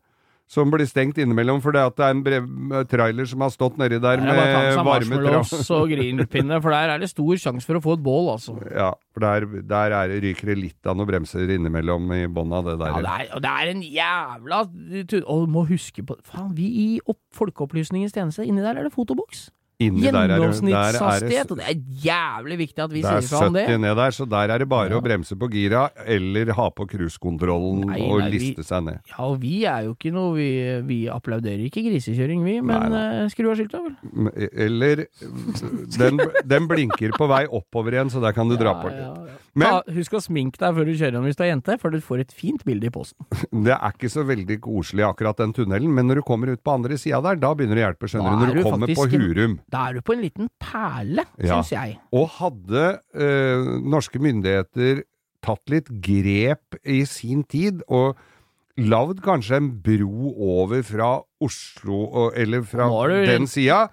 [0.49, 2.47] som blir stengt innimellom fordi at det er en brev,
[2.89, 7.03] trailer som har stått nedi der er med varme marshmallows og grillpinne, for der er
[7.03, 8.57] det stor sjanse for å få et bål, altså.
[8.79, 12.65] Ja, for der, der er, ryker det litt av noen bremser innimellom i bånn av
[12.71, 12.97] det der.
[12.97, 16.69] Ja, det er, og det er en jævla Og du må huske på Faen, vi
[16.69, 19.49] i opp, Folkeopplysningens tjeneste, inni der er det fotoboks.
[19.81, 23.39] Er det- er det- Gjennomsnittshastighet, og det er jævlig viktig at vi Det er sier
[23.39, 23.67] fra om det.
[23.69, 24.99] 70 ned der, så der er det bare Ja.
[24.99, 28.99] å bremse på gira, eller ha på cruisekontrollen og nei, vi- liste seg ned.
[29.07, 33.23] Ja, og vi er jo ikke noe Vi, vi applauderer ikke grisekjøring, vi, men Nei,
[33.23, 34.51] eh, skru av skiltet, vel.
[34.53, 35.07] Eller
[35.99, 38.99] den, den blinker på vei oppover igjen, så der kan du dra på litt.
[38.99, 39.33] Ja, ja, ja.
[39.57, 41.95] Men Ta, husk å sminke deg før du kjører om hvis du er jente, for
[41.95, 43.25] du får et fint bilde i posten.
[43.67, 46.75] det er ikke så veldig koselig akkurat den tunnelen, men når du kommer ut på
[46.77, 48.43] andre sida der, da begynner det å hjelpe, skjønner du.
[48.45, 49.59] Når du du kommer på Hurum.
[49.73, 51.59] Da er du på en liten perle, Ja.
[51.63, 51.99] syns jeg.
[52.13, 55.05] Og hadde øh, norske myndigheter
[55.45, 58.19] tatt litt grep i sin tid, og
[58.79, 63.89] lagd kanskje en bro over fra Oslo, eller fra du- den sida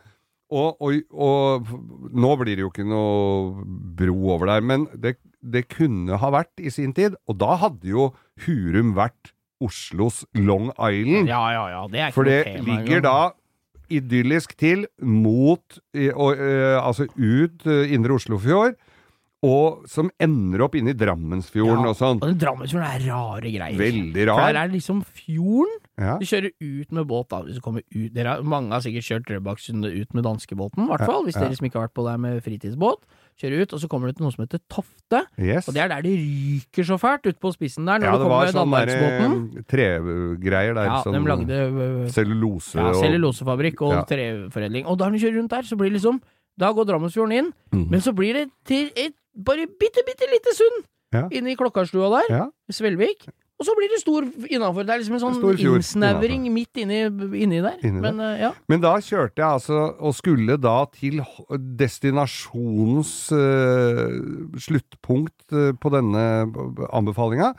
[0.53, 1.69] og, og, og
[2.13, 3.63] nå blir det jo ikke noe
[3.97, 5.15] bro over der, men det,
[5.53, 8.09] det kunne ha vært i sin tid, og da hadde jo
[8.45, 9.33] Hurum vært
[9.63, 11.29] Oslos Long Island.
[11.31, 11.81] Ja, ja, ja.
[11.91, 13.17] Det er ikke For det okay, ligger da
[13.93, 18.75] idyllisk til mot eh, og, eh, Altså ut eh, Indre Oslofjord,
[19.45, 22.21] og som ender opp inne i Drammensfjorden Ja, og sånn.
[22.21, 23.77] Og den Drammensfjorden er rare greier.
[23.79, 24.61] Veldig For der rar.
[24.63, 25.75] er liksom fjorden.
[25.95, 26.17] Ja.
[26.19, 27.43] Du kjører ut med båt, da.
[27.45, 31.05] Hvis du kommer ut dere, Mange har sikkert kjørt Drøbaksundet ut med danskebåten, i hvert
[31.07, 31.23] fall.
[31.27, 31.45] Hvis ja.
[31.45, 33.05] dere som ikke har vært på der med fritidsbåt.
[33.35, 35.19] Kjører ut, og så kommer du til noe som heter Tofte.
[35.35, 35.67] Yes.
[35.67, 38.15] Og det er der det ryker så fælt, ute på spissen der, når ja, du
[38.15, 40.87] det kommer var Ja, det var sånne tregreier der.
[40.87, 44.03] Ja, sånn, de lagde øh, Cellulose ja, og cellulosefabrikk og Ja.
[44.07, 44.87] treforedling.
[44.87, 46.21] Og da når du kjører rundt der, så blir det liksom
[46.59, 47.87] Da går Drammensfjorden inn, mm.
[47.91, 51.27] men så blir det til et bare bitte, bitte lite sund Ja.
[51.31, 52.45] inne i Klokkarstua der, Ja.
[52.71, 53.27] Svelvik.
[53.55, 54.83] Og så blir det stor innafor.
[54.83, 57.05] Det er liksom en sånn innsnevring midt inni,
[57.39, 57.77] inni der.
[57.87, 58.49] Inni Men øh, ja.
[58.67, 61.21] Men da kjørte jeg altså, og skulle da til
[61.79, 66.25] destinasjonens uh, sluttpunkt uh, på denne
[66.91, 67.53] anbefalinga,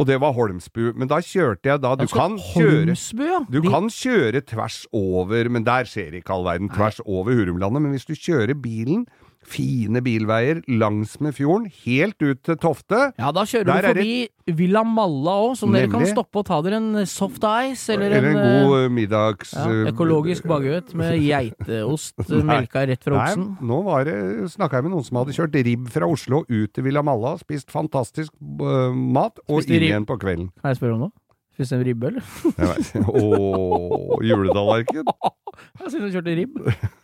[0.00, 0.92] og det var Holmsbu.
[0.96, 2.94] Men da kjørte jeg da Du jeg kan kjøre
[3.28, 3.40] ja.
[3.52, 7.82] Du De- kan kjøre tvers over, men der skjer ikke all verden, tvers over Hurumlandet.
[7.84, 9.04] Men hvis du kjører bilen,
[9.50, 14.56] fine bilveier langsmed fjorden, helt ut til Tofte Ja, da kjører Der du forbi forbi
[14.58, 18.30] Villa Malla òg, som dere kan stoppe og ta dere en soft ice, eller, Eller
[18.32, 19.54] en en, god øh, eh, middags...
[19.54, 23.48] ja, økologisk baguett med geiteost melka rett fra Nei, oksen.
[23.70, 24.18] nå var det,
[24.56, 27.70] snakka jeg med noen som hadde kjørt ribb fra Oslo ut til Villa Malla, spist
[27.70, 30.50] fantastisk uh, mat, og inn igjen på kvelden.
[30.60, 31.14] Kan jeg spørre om noe?
[31.54, 32.24] Spiste en ribbe, eller?
[33.04, 35.04] Åh, juletallerken!
[35.80, 36.56] Jeg synes hun kjørte ribb.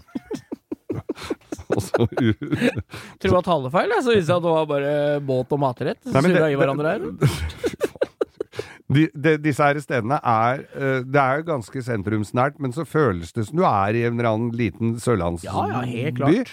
[1.76, 2.40] Og så ut.
[3.20, 4.94] Tror var talefeil, så viste det at det var bare
[5.26, 6.00] båt og matrett.
[6.08, 7.06] Men Surra i hverandre her.
[8.86, 13.34] De, de, disse her stedene er øh, Det er jo ganske sentrumsnært, men så føles
[13.34, 15.48] det som du er i en eller annen liten sørlandsby.
[15.50, 16.52] Ja, ja, helt klart.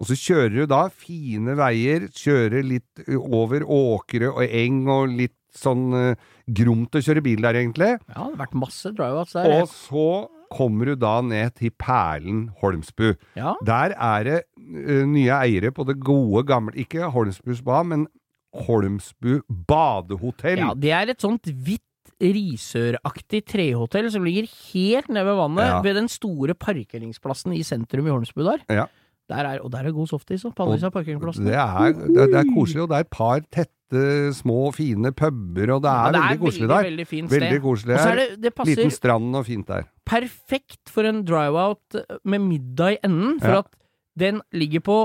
[0.00, 5.36] Og så kjører du da fine veier, kjører litt over åkre og eng og litt
[5.54, 7.92] sånn uh, gromt å kjøre bil der, egentlig.
[8.08, 9.52] Ja, det har vært masse drive-outs der.
[9.60, 10.08] Og så
[10.54, 13.14] kommer du da ned til perlen Holmsbu.
[13.36, 18.06] Ja, Der er det ø, nye eiere på det gode, gamle Ikke Holmsbu spa, men
[18.54, 20.58] Holmsbu badehotell.
[20.62, 21.82] ja, det er et sånt hvitt
[22.22, 25.80] Risøraktig trehotell som ligger helt nede ved vannet, Ja.
[25.82, 28.58] ved den store parkeringsplassen i sentrum i Holmsbu der.
[28.70, 28.84] Ja.
[29.28, 31.46] Der er, og der er god softis på alle disse parkeringsplassene.
[31.48, 35.72] Det er, det, det er koselig, og det er et par tette, små, fine puber,
[35.74, 36.82] og det er, Ja, det veldig koselig veldig, der.
[36.84, 37.30] veldig.
[37.34, 38.16] Veldig koselig Og så er her.
[38.36, 39.82] det, det passer Liten strand og fint der.
[40.04, 43.58] Perfekt for en drive-out med middag i enden, for Ja.
[43.64, 43.70] at
[44.18, 44.98] den ligger på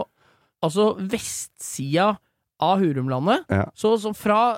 [0.62, 2.18] altså vestsida
[2.60, 3.46] av Hurumlandet.
[3.50, 3.66] Ja.
[3.74, 4.58] Så, så fra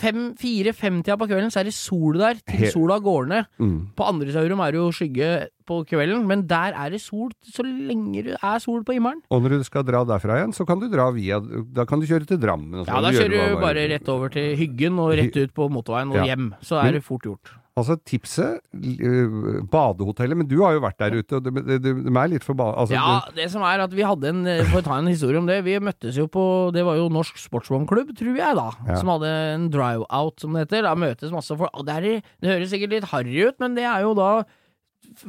[0.00, 3.48] fire-fem-tida på kvelden så er det sol der til sola går ned.
[3.60, 3.80] Mm.
[3.98, 5.28] På andre sida av Hurum er det jo skygge
[5.68, 9.20] på kvelden, men der er det sol så lenge det er sol på himmelen.
[9.30, 12.06] Og når du skal dra derfra igjen, så kan du dra via Da kan du
[12.08, 12.84] kjøre til Drammen.
[12.88, 16.16] Ja, da kjører du bare rett over til Hyggen og rett ut på motorveien og
[16.24, 16.30] Ja.
[16.34, 16.54] hjem.
[16.64, 17.52] Så er det fort gjort.
[17.80, 22.12] Altså, tipset øh, Badehotellet Men du har jo vært der ute, og de, de, de,
[22.12, 25.00] er litt forbanna altså, Ja, det som er at vi hadde en For å ta
[25.00, 25.60] en historie om det.
[25.66, 26.44] Vi møttes jo på
[26.76, 28.68] Det var jo Norsk Sportsvognklubb, tror jeg, da.
[28.86, 29.00] Ja.
[29.00, 30.86] Som hadde en drive-out, som det heter.
[30.86, 31.72] Da møtes masse folk.
[31.74, 34.30] Og det, er, det høres sikkert litt harry ut, men det er jo da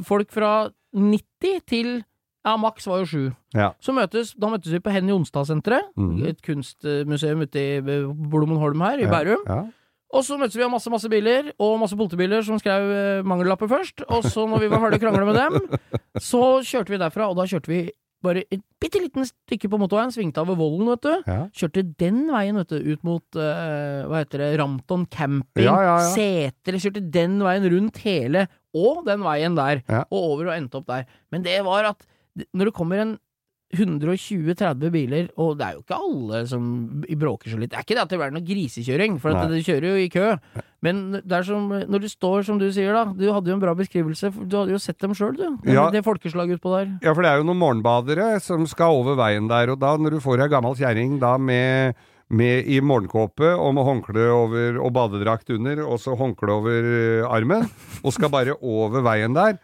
[0.06, 0.54] folk fra
[0.92, 2.02] 90 til
[2.42, 3.26] ja, maks var jo sju.
[3.54, 3.70] Ja.
[3.84, 5.92] Så møtes, da møttes vi på Henny Onsdag-senteret.
[5.94, 6.24] mm.
[6.32, 9.44] Et kunstmuseum ute i eh, Blommenholm her, i Bærum.
[9.46, 9.62] Ja.
[10.12, 13.70] Og så møttes vi av masse masse biler, og masse politibiler som skrev eh, mangellapper
[13.72, 14.04] først.
[14.12, 15.82] Og så, når vi var ferdig å krangle med dem,
[16.20, 17.82] så kjørte vi derfra, og da kjørte vi
[18.22, 21.14] bare et bitte liten stykke på motorveien, svingte ved Vollen, vet du.
[21.32, 21.38] Ja.
[21.58, 25.96] Kjørte den veien, vet du, ut mot eh, hva heter det, Rampton camping, Ja, ja,
[26.04, 26.12] ja.
[26.14, 28.46] Seter, kjørte den veien rundt hele,
[28.78, 31.08] og den veien der, og over og endte opp der.
[31.34, 32.06] Men det var at
[32.56, 33.18] når det kommer en
[33.78, 36.66] 120-30 biler, og det er jo ikke alle som
[37.22, 37.72] bråker så litt.
[37.72, 40.10] Det er ikke det at det er noe grisekjøring, for at du kjører jo i
[40.12, 40.28] kø.
[40.82, 43.64] Men det er som når du står, som du sier da, du hadde jo en
[43.64, 45.46] bra beskrivelse, du hadde jo sett dem sjøl, du.
[45.64, 45.90] Det, Ja.
[45.94, 46.94] det folkeslaget utpå der.
[47.06, 50.18] Ja, for det er jo noen morgenbadere som skal over veien der, og da når
[50.18, 51.94] du får ei gammel kjerring da med,
[52.32, 57.28] med i morgenkåpe og med håndkle over og badedrakt under, og så håndkle over eh,
[57.30, 57.68] armen,
[58.04, 59.60] og skal bare over veien der,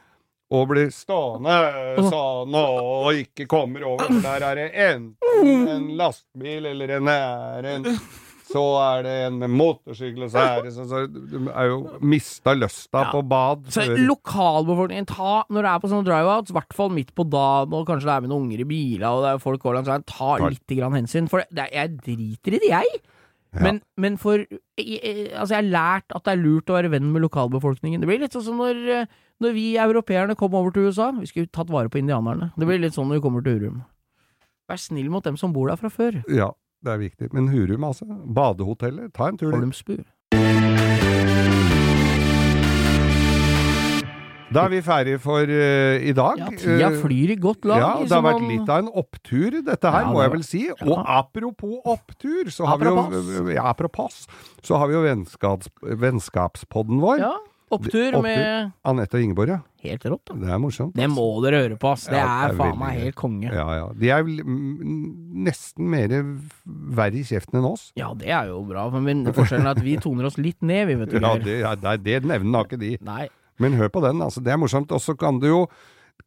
[0.49, 1.57] og blir stående
[2.07, 7.89] sånn og ikke kommer over, for der er det enten en lastebil eller en æren.
[8.47, 11.81] Så er det en med motorsykkel, og så er det sånn så Du er jo
[11.99, 13.09] mista lysta Ja.
[13.11, 13.65] på bad.
[13.75, 17.73] Så lokalbefolkningen, ta, når det er på sånne drive-outs, i hvert fall midt på dagen,
[17.75, 19.91] og kanskje det er med noen unger i biler, og det er folk går langs
[19.91, 21.27] veien, ta litt grann hensyn.
[21.27, 23.01] For det, jeg driter i det, jeg.
[23.63, 24.43] Men, men for
[24.77, 28.03] Altså, jeg har lært at det er lurt å være venn med lokalbefolkningen.
[28.03, 29.05] Det blir litt sånn som når, eh,
[29.41, 31.11] når vi europeerne kom over til USA.
[31.17, 32.51] Vi skulle tatt vare på indianerne.
[32.57, 33.81] Det blir litt sånn når vi kommer til Hurum.
[34.69, 36.21] Vær snill mot dem som bor der fra før.
[36.29, 36.51] Ja,
[36.85, 37.33] det er viktig.
[37.33, 38.05] Men Hurum, altså.
[38.05, 39.59] Badehoteller, Ta en tur dit.
[39.59, 40.86] Holmsbu.
[44.47, 46.39] Da er vi ferdige for uh, i dag.
[46.39, 47.81] Ja, tida Eh, flyr i godt lag.
[47.83, 50.43] Ja, det har vært man- litt av en opptur, dette her, Ja, må jeg vel
[50.47, 50.61] si.
[50.67, 50.73] ja.
[50.87, 53.09] Og apropos opptur, så har Apropos.
[53.11, 54.27] vi jo Ja, apropos.
[54.63, 57.19] Så har vi jo vennskaps, vennskapspodden vår.
[57.19, 57.33] Ja,
[57.69, 58.21] opptur Opptur.
[58.23, 59.59] med Anette og Ingeborg, ja.
[59.83, 60.33] Helt rått, da.
[60.35, 60.93] Det er morsomt.
[60.95, 62.05] Det må dere høre på, ass.
[62.05, 63.51] Det Ja, det er faen meg helt konge.
[63.53, 63.89] Ja, ja.
[63.93, 66.07] De er nesten mer
[66.65, 67.91] verre i kjeften enn oss.
[67.97, 70.95] Ja, det er jo bra, men forskjellen er at vi toner oss litt ned, vi,
[70.95, 71.19] vet du.
[71.19, 71.35] Ja,
[71.75, 72.97] det, det, det nevner har ikke de.
[73.01, 73.27] Nei.
[73.59, 74.43] Men hør på den, altså.
[74.43, 74.91] Det er morsomt.
[74.91, 75.61] Og så kan du jo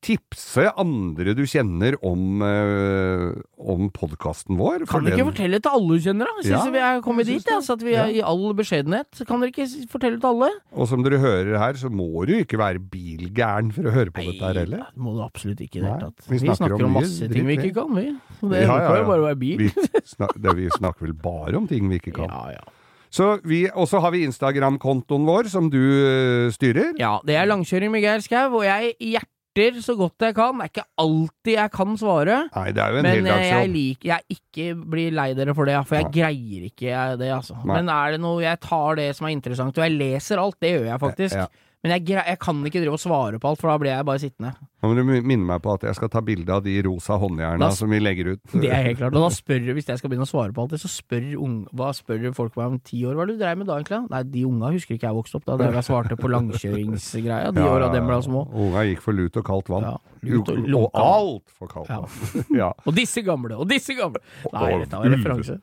[0.01, 4.85] tipse andre du kjenner om, øh, om podkasten vår.
[4.89, 6.45] Kan dere ikke fortelle til alle du kjenner, da?
[6.47, 7.65] Syns Ja, vi er kommet dit, ja, det.
[7.67, 8.21] så at vi er Ja.
[8.21, 9.11] i all beskjedenhet.
[9.27, 10.51] Kan dere ikke fortelle til alle?
[10.73, 14.23] Og som dere hører her, så må du ikke være bilgæren for å høre på
[14.31, 14.87] dette her heller.
[14.95, 16.29] det må du absolutt ikke i det hele tatt.
[16.31, 18.07] vi Vi snakker snakker, om om masse dritt, ting vi ikke kan, vi.
[18.47, 19.05] Det Ja, ja, ja.
[19.05, 19.59] bare være bil.
[19.59, 19.69] Vi,
[20.07, 22.31] snakker, det, vi snakker vel bare om ting vi ikke kan.
[22.31, 22.65] Ja, ja.
[23.11, 26.95] Så vi, Og så har vi Instagram-kontoen vår, som du eh, styrer.
[26.99, 30.55] ja, det er langkjøring med Geir Skau, og jeg hjerter så godt jeg kan.
[30.61, 32.37] Det er ikke alltid jeg kan svare.
[32.55, 35.67] Nei, det er jo en Men eh, jeg liker Jeg ikke blir lei dere for
[35.67, 37.59] det, for jeg greier ikke det, altså.
[37.65, 37.75] Nei.
[37.81, 40.71] Men er det noe Jeg tar det som er interessant, og jeg leser alt, det
[40.77, 41.35] gjør jeg faktisk.
[41.43, 41.49] Ja.
[41.81, 44.21] Men jeg, jeg kan ikke drive og svare på alt, for da blir jeg bare
[44.21, 44.51] sittende.
[44.83, 47.71] Nå må du minne meg på at jeg skal ta bilde av de rosa håndjerna
[47.77, 48.43] som vi legger ut.
[48.53, 49.17] Det er helt klart.
[49.17, 51.73] Og da spør Hvis jeg skal begynne å svare på alt det, så spør unge
[51.77, 53.17] Hva spør folk meg om ti år?
[53.17, 54.01] Hva det du dreiv med da, egentlig?
[54.13, 55.47] Nei, de unga husker ikke jeg vokste opp.
[55.49, 57.53] Da drev jeg svarte på langkjøringsgreia.
[57.57, 58.27] De Ja, åra ja, dem ble ja.
[58.29, 58.45] små.
[58.67, 59.89] Unga gikk for lut og kaldt vann.
[59.89, 59.97] Ja,
[60.29, 62.49] lut og og altfor kaldt vann.
[62.63, 62.73] ja.
[62.85, 64.21] Og disse gamle, og disse gamle!
[64.53, 65.57] Nei, dette var referanse.
[65.57, 65.61] referanse.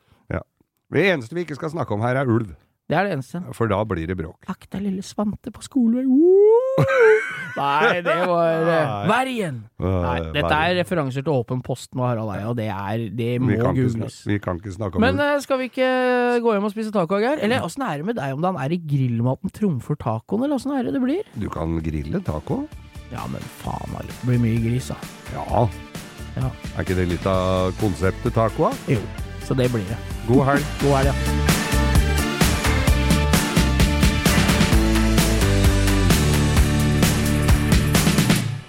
[0.88, 2.54] Det eneste vi ikke skal snakke om her, er ulv.
[2.88, 3.42] Det er det eneste.
[3.52, 4.46] For da blir det bråk.
[4.48, 6.06] Akk deg, lille Svante på skolevei.
[7.58, 9.58] Nei, det var Vergen!
[9.82, 9.92] Nei.
[10.06, 13.58] Nei, dette er referanser til Åpen post med Harald Eia, og det er Det må
[13.60, 14.22] googles.
[14.30, 15.90] vi kan ikke snakke om Men eh, skal vi ikke
[16.46, 17.42] gå hjem og spise taco, Geir?
[17.44, 18.62] Eller åssen er det med deg om dagen?
[18.62, 21.28] Er det grillmaten trumfer tacoen, eller åssen er det det blir?
[21.36, 22.62] Du kan grille taco.
[23.12, 25.00] Ja, men faen alle det blir mye gris, da.
[25.36, 25.68] Ja.
[26.38, 26.50] Ja.
[26.78, 28.70] Er ikke det litt av konseptet taco?
[28.70, 28.96] da?
[28.96, 29.04] Jo,
[29.44, 30.00] så det blir det.
[30.30, 30.76] God helg.
[30.86, 31.57] God helg, ja.